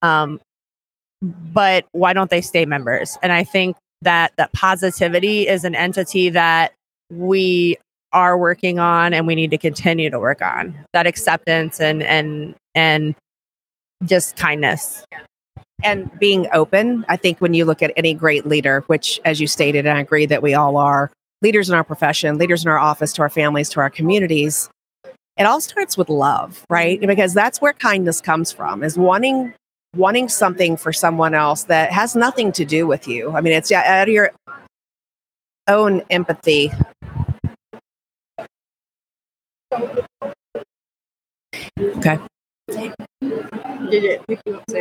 Um, 0.02 0.42
but 1.22 1.86
why 1.94 2.14
don't 2.14 2.30
they 2.30 2.42
stay 2.42 2.66
members? 2.66 3.18
And 3.24 3.32
I 3.32 3.44
think 3.44 3.78
that 4.02 4.34
that 4.38 4.52
positivity 4.52 5.48
is 5.48 5.64
an 5.64 5.74
entity 5.74 6.30
that 6.30 6.74
we 7.10 7.78
are 8.16 8.38
working 8.38 8.80
on 8.80 9.14
and 9.14 9.28
we 9.28 9.36
need 9.36 9.52
to 9.52 9.58
continue 9.58 10.10
to 10.10 10.20
work 10.20 10.42
on 10.42 10.74
that 10.94 11.06
acceptance 11.06 11.80
and 11.80 12.02
and 12.02 12.56
and 12.74 13.14
just 14.04 14.36
kindness 14.36 15.06
and 15.84 16.10
being 16.20 16.48
open 16.54 17.06
i 17.10 17.16
think 17.18 17.40
when 17.40 17.54
you 17.54 17.66
look 17.66 17.84
at 17.84 17.92
any 17.96 18.14
great 18.14 18.46
leader 18.46 18.84
which 18.88 19.20
as 19.26 19.40
you 19.40 19.48
stated 19.48 19.86
and 19.86 19.98
i 19.98 20.02
agree 20.02 20.26
that 20.26 20.42
we 20.42 20.54
all 20.54 20.78
are 20.78 21.12
leaders 21.42 21.70
in 21.70 21.76
our 21.76 21.84
profession 21.84 22.38
leaders 22.38 22.64
in 22.64 22.72
our 22.72 22.80
office 22.80 23.14
to 23.14 23.22
our 23.22 23.30
families 23.30 23.70
to 23.70 23.80
our 23.80 23.90
communities 23.90 24.70
it 25.38 25.44
all 25.44 25.60
starts 25.60 25.98
with 25.98 26.10
love 26.10 26.66
right 26.70 27.02
because 27.02 27.34
that's 27.34 27.62
where 27.62 27.74
kindness 27.74 28.22
comes 28.22 28.52
from 28.52 28.82
is 28.82 28.98
wanting 28.98 29.54
wanting 29.96 30.30
something 30.30 30.78
for 30.78 30.92
someone 30.94 31.34
else 31.34 31.64
that 31.66 31.92
has 31.92 32.16
nothing 32.16 32.52
to 32.52 32.66
do 32.66 32.86
with 32.86 33.08
you. 33.08 33.32
I 33.32 33.42
mean, 33.42 33.54
it's 33.54 33.72
out 33.72 34.08
of 34.08 34.14
your 34.14 34.32
own 35.68 36.02
empathy. 36.10 36.72
Okay. 41.80 42.20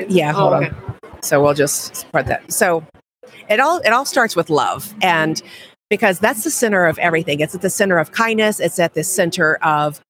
Yeah, 0.08 0.32
hold 0.32 0.52
oh, 0.52 0.56
okay. 0.56 0.68
on. 0.68 1.22
So 1.22 1.42
we'll 1.42 1.54
just 1.54 1.96
support 1.96 2.26
that. 2.26 2.52
So 2.52 2.84
it 3.48 3.60
all 3.60 3.78
it 3.78 3.90
all 3.90 4.04
starts 4.04 4.36
with 4.36 4.50
love 4.50 4.94
and 5.02 5.42
because 5.90 6.18
that's 6.18 6.44
the 6.44 6.50
center 6.50 6.86
of 6.86 6.98
everything. 6.98 7.40
It's 7.40 7.54
at 7.54 7.62
the 7.62 7.70
center 7.70 7.98
of 7.98 8.12
kindness, 8.12 8.60
it's 8.60 8.78
at 8.78 8.94
the 8.94 9.04
center 9.04 9.56
of 9.56 10.00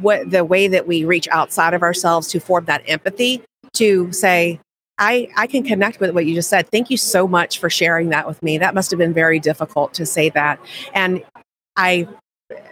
what 0.00 0.30
the 0.30 0.44
way 0.44 0.68
that 0.68 0.86
we 0.86 1.04
reach 1.04 1.28
outside 1.28 1.74
of 1.74 1.82
ourselves 1.82 2.28
to 2.28 2.40
form 2.40 2.64
that 2.66 2.82
empathy 2.86 3.42
to 3.74 4.10
say, 4.12 4.60
I, 4.98 5.28
I 5.36 5.46
can 5.46 5.62
connect 5.62 6.00
with 6.00 6.10
what 6.12 6.26
you 6.26 6.34
just 6.34 6.48
said. 6.48 6.68
Thank 6.70 6.90
you 6.90 6.96
so 6.96 7.28
much 7.28 7.58
for 7.58 7.70
sharing 7.70 8.08
that 8.10 8.26
with 8.26 8.42
me. 8.42 8.58
That 8.58 8.74
must 8.74 8.90
have 8.90 8.98
been 8.98 9.14
very 9.14 9.38
difficult 9.38 9.94
to 9.94 10.06
say 10.06 10.30
that. 10.30 10.58
And 10.94 11.22
I 11.76 12.08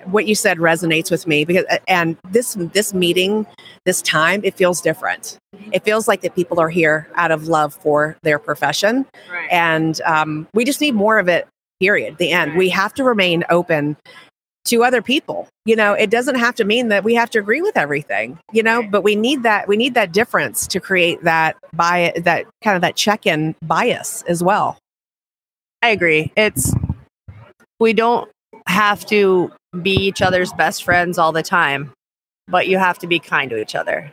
what 0.04 0.26
you 0.26 0.34
said 0.34 0.58
resonates 0.58 1.10
with 1.10 1.26
me 1.26 1.44
because 1.44 1.64
and 1.86 2.16
this 2.30 2.54
this 2.72 2.94
meeting 2.94 3.46
this 3.84 4.00
time 4.02 4.40
it 4.44 4.54
feels 4.54 4.80
different. 4.80 5.38
It 5.72 5.84
feels 5.84 6.08
like 6.08 6.22
that 6.22 6.34
people 6.34 6.60
are 6.60 6.68
here 6.68 7.08
out 7.14 7.30
of 7.30 7.48
love 7.48 7.74
for 7.74 8.16
their 8.22 8.38
profession. 8.38 9.06
Right. 9.30 9.48
and 9.50 10.00
um, 10.02 10.48
we 10.54 10.64
just 10.64 10.80
need 10.80 10.94
more 10.94 11.18
of 11.18 11.28
it 11.28 11.46
period 11.80 12.16
the 12.18 12.30
end. 12.30 12.52
Right. 12.52 12.58
we 12.58 12.68
have 12.70 12.94
to 12.94 13.04
remain 13.04 13.44
open 13.50 13.96
to 14.66 14.82
other 14.82 15.02
people. 15.02 15.48
You 15.66 15.76
know 15.76 15.92
it 15.92 16.10
doesn't 16.10 16.36
have 16.36 16.54
to 16.56 16.64
mean 16.64 16.88
that 16.88 17.04
we 17.04 17.14
have 17.14 17.28
to 17.30 17.38
agree 17.38 17.60
with 17.60 17.76
everything 17.76 18.38
you 18.52 18.62
know 18.62 18.82
but 18.82 19.02
we 19.02 19.14
need 19.16 19.42
that 19.42 19.68
we 19.68 19.76
need 19.76 19.94
that 19.94 20.12
difference 20.12 20.66
to 20.68 20.80
create 20.80 21.22
that 21.24 21.56
bias 21.72 22.22
that 22.22 22.46
kind 22.62 22.76
of 22.76 22.82
that 22.82 22.96
check-in 22.96 23.54
bias 23.62 24.22
as 24.22 24.42
well. 24.42 24.78
I 25.82 25.90
agree. 25.90 26.32
It's 26.36 26.72
we 27.78 27.92
don't 27.92 28.30
have 28.66 29.04
to 29.06 29.50
be 29.82 29.94
each 29.94 30.22
other's 30.22 30.52
best 30.54 30.84
friends 30.84 31.18
all 31.18 31.32
the 31.32 31.42
time 31.42 31.92
but 32.48 32.68
you 32.68 32.78
have 32.78 32.98
to 32.98 33.06
be 33.06 33.18
kind 33.18 33.50
to 33.50 33.60
each 33.60 33.74
other 33.74 34.12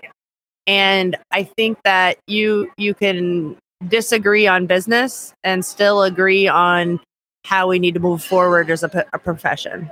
and 0.68 1.16
i 1.32 1.44
think 1.44 1.78
that 1.84 2.18
you 2.28 2.72
you 2.78 2.94
can 2.94 3.58
disagree 3.88 4.48
on 4.48 4.66
business 4.66 5.34
and 5.44 5.66
still 5.66 6.04
agree 6.04 6.48
on 6.48 7.00
how 7.46 7.68
we 7.68 7.80
need 7.80 7.94
to 7.94 8.00
move 8.00 8.24
forward 8.24 8.70
as 8.70 8.84
a, 8.84 9.06
a 9.14 9.20
profession 9.20 9.92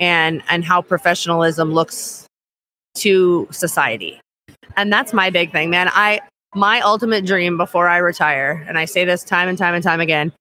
and 0.00 0.42
and 0.48 0.64
how 0.64 0.82
professionalism 0.82 1.72
looks 1.72 2.26
to 2.94 3.46
society. 3.50 4.20
And 4.76 4.92
that's 4.92 5.12
my 5.12 5.30
big 5.30 5.52
thing, 5.52 5.70
man. 5.70 5.88
I 5.92 6.20
my 6.54 6.80
ultimate 6.80 7.26
dream 7.26 7.56
before 7.56 7.88
I 7.88 7.98
retire, 7.98 8.64
and 8.66 8.78
I 8.78 8.86
say 8.86 9.04
this 9.04 9.22
time 9.24 9.48
and 9.48 9.58
time 9.58 9.74
and 9.74 9.82
time 9.82 10.00
again, 10.00 10.32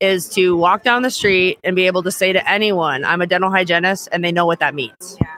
is 0.00 0.28
to 0.30 0.56
walk 0.56 0.82
down 0.82 1.02
the 1.02 1.10
street 1.10 1.58
and 1.64 1.76
be 1.76 1.86
able 1.86 2.02
to 2.02 2.10
say 2.10 2.32
to 2.32 2.50
anyone, 2.50 3.04
I'm 3.04 3.22
a 3.22 3.26
dental 3.26 3.50
hygienist, 3.50 4.08
and 4.12 4.24
they 4.24 4.32
know 4.32 4.46
what 4.46 4.60
that 4.60 4.74
means. 4.74 5.16
Yeah. 5.20 5.36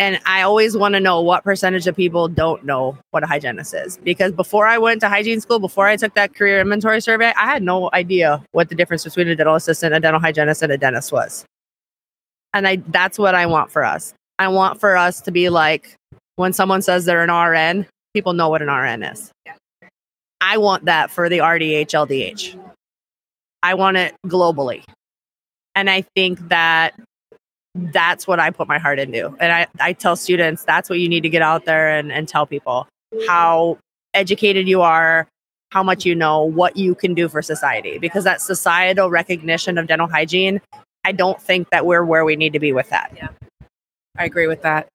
And 0.00 0.20
I 0.24 0.42
always 0.42 0.76
want 0.76 0.94
to 0.94 1.00
know 1.00 1.20
what 1.20 1.42
percentage 1.42 1.88
of 1.88 1.96
people 1.96 2.28
don't 2.28 2.64
know 2.64 2.96
what 3.10 3.24
a 3.24 3.26
hygienist 3.26 3.74
is. 3.74 3.98
Because 3.98 4.32
before 4.32 4.66
I 4.66 4.78
went 4.78 5.00
to 5.00 5.08
hygiene 5.08 5.40
school, 5.40 5.58
before 5.58 5.88
I 5.88 5.96
took 5.96 6.14
that 6.14 6.36
career 6.36 6.60
inventory 6.60 7.00
survey, 7.00 7.32
I 7.36 7.46
had 7.46 7.64
no 7.64 7.90
idea 7.92 8.42
what 8.52 8.68
the 8.68 8.76
difference 8.76 9.02
between 9.02 9.26
a 9.26 9.34
dental 9.34 9.56
assistant, 9.56 9.94
a 9.94 10.00
dental 10.00 10.20
hygienist, 10.20 10.62
and 10.62 10.70
a 10.70 10.78
dentist 10.78 11.10
was. 11.10 11.44
And 12.54 12.66
I 12.68 12.76
that's 12.88 13.18
what 13.18 13.34
I 13.34 13.46
want 13.46 13.72
for 13.72 13.84
us. 13.84 14.14
I 14.38 14.46
want 14.48 14.78
for 14.78 14.96
us 14.96 15.20
to 15.22 15.32
be 15.32 15.48
like 15.48 15.96
when 16.36 16.52
someone 16.52 16.80
says 16.80 17.04
they're 17.04 17.24
an 17.24 17.30
RN, 17.30 17.84
people 18.14 18.32
know 18.34 18.48
what 18.48 18.62
an 18.62 18.68
RN 18.68 19.02
is. 19.02 19.32
I 20.40 20.58
want 20.58 20.84
that 20.86 21.10
for 21.10 21.28
the 21.28 21.38
RDH 21.38 21.88
LDH. 21.88 22.58
I 23.62 23.74
want 23.74 23.96
it 23.96 24.14
globally. 24.26 24.84
And 25.74 25.90
I 25.90 26.02
think 26.14 26.48
that 26.48 26.94
that's 27.74 28.26
what 28.26 28.40
I 28.40 28.50
put 28.50 28.68
my 28.68 28.78
heart 28.78 28.98
into. 28.98 29.34
And 29.40 29.52
I, 29.52 29.66
I 29.80 29.92
tell 29.92 30.16
students 30.16 30.64
that's 30.64 30.90
what 30.90 30.98
you 30.98 31.08
need 31.08 31.22
to 31.22 31.28
get 31.28 31.42
out 31.42 31.64
there 31.64 31.88
and, 31.96 32.10
and 32.10 32.26
tell 32.26 32.46
people 32.46 32.86
how 33.26 33.78
educated 34.14 34.68
you 34.68 34.80
are, 34.80 35.28
how 35.70 35.82
much 35.82 36.04
you 36.04 36.14
know, 36.14 36.42
what 36.42 36.76
you 36.76 36.94
can 36.94 37.14
do 37.14 37.28
for 37.28 37.42
society. 37.42 37.98
Because 37.98 38.24
that 38.24 38.40
societal 38.40 39.10
recognition 39.10 39.78
of 39.78 39.86
dental 39.86 40.08
hygiene 40.08 40.60
I 41.04 41.12
don't 41.12 41.40
think 41.40 41.70
that 41.70 41.86
we're 41.86 42.04
where 42.04 42.24
we 42.24 42.36
need 42.36 42.52
to 42.52 42.60
be 42.60 42.72
with 42.72 42.90
that. 42.90 43.12
Yeah. 43.16 43.28
I 44.18 44.26
agree 44.26 44.46
with 44.46 44.60
that. 44.60 44.88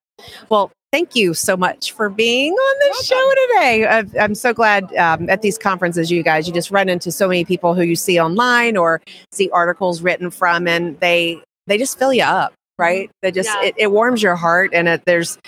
Well, 0.50 0.72
thank 0.94 1.16
you 1.16 1.34
so 1.34 1.58
much 1.58 1.92
for 1.92 2.08
being 2.08 2.54
on 2.54 2.76
the 2.80 3.04
show 3.04 3.32
today. 3.48 4.20
I'm 4.20 4.36
so 4.36 4.54
glad 4.54 4.96
um, 4.96 5.28
at 5.28 5.42
these 5.42 5.58
conferences, 5.58 6.12
you 6.12 6.22
guys, 6.22 6.48
you 6.48 6.54
just 6.54 6.70
run 6.70 6.88
into 6.88 7.12
so 7.12 7.28
many 7.28 7.44
people 7.44 7.74
who 7.74 7.82
you 7.82 7.96
see 7.96 8.20
online 8.20 8.78
or 8.78 9.02
see 9.32 9.50
articles 9.50 10.04
written 10.04 10.30
from, 10.30 10.68
and 10.68 11.00
they 11.00 11.42
they 11.66 11.80
just 11.80 11.98
fill 11.98 12.14
you 12.14 12.24
up, 12.24 12.54
right? 12.78 13.10
They 13.24 13.32
just 13.32 13.50
yeah. 13.50 13.70
it, 13.70 13.76
it, 13.76 13.92
warms 13.92 14.22
your 14.22 14.36
heart, 14.36 14.70
and 14.72 14.88
it, 14.88 15.04
there's 15.06 15.40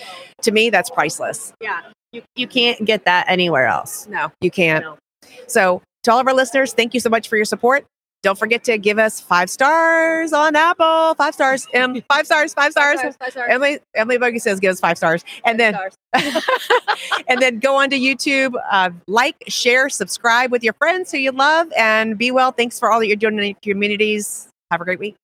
to 0.42 0.52
me 0.52 0.72
that's 0.72 0.90
priceless. 0.90 1.54
Yeah, 1.62 1.82
you 2.12 2.24
you 2.36 2.48
can't 2.48 2.84
get 2.84 3.06
that 3.06 3.30
anywhere 3.30 3.68
else. 3.68 4.08
No, 4.08 4.32
you 4.42 4.50
can't. 4.50 4.84
No. 4.84 4.98
So 5.46 5.84
to 6.04 6.12
all 6.12 6.20
of 6.20 6.28
our 6.28 6.34
listeners, 6.34 6.74
thank 6.74 6.96
you 6.96 7.00
so 7.00 7.10
much 7.12 7.30
for 7.30 7.36
your 7.36 7.46
support. 7.46 7.86
Don't 8.26 8.40
forget 8.40 8.64
to 8.64 8.80
give 8.80 8.98
us 8.98 9.20
five 9.20 9.52
stars 9.52 10.34
on 10.34 10.56
Apple. 10.56 11.14
Five 11.14 11.36
stars. 11.36 11.68
Um, 11.76 12.02
five 12.12 12.26
stars. 12.26 12.56
Five 12.56 12.72
stars. 12.72 12.98
Emily 13.48 13.78
Emily 13.94 14.18
Boge 14.18 14.42
says 14.42 14.60
give 14.60 14.72
us 14.72 14.80
five 14.80 14.98
stars, 14.98 15.24
and 15.46 15.60
then 15.60 15.78
and 17.28 17.40
then 17.40 17.60
go 17.60 17.76
on 17.76 17.92
to 17.92 18.00
YouTube, 18.00 18.56
uh, 18.72 18.90
like, 19.06 19.36
share, 19.48 19.90
subscribe 19.90 20.52
with 20.52 20.64
your 20.64 20.74
friends 20.74 21.12
who 21.12 21.20
you 21.20 21.34
love, 21.34 21.72
and 21.78 22.18
be 22.18 22.32
well. 22.32 22.52
Thanks 22.52 22.80
for 22.80 22.92
all 22.92 23.00
that 23.00 23.06
you're 23.06 23.16
doing 23.16 23.38
in 23.38 23.46
your 23.46 23.56
communities. 23.62 24.48
Have 24.72 24.82
a 24.82 24.86
great 24.86 24.98
week. 24.98 25.16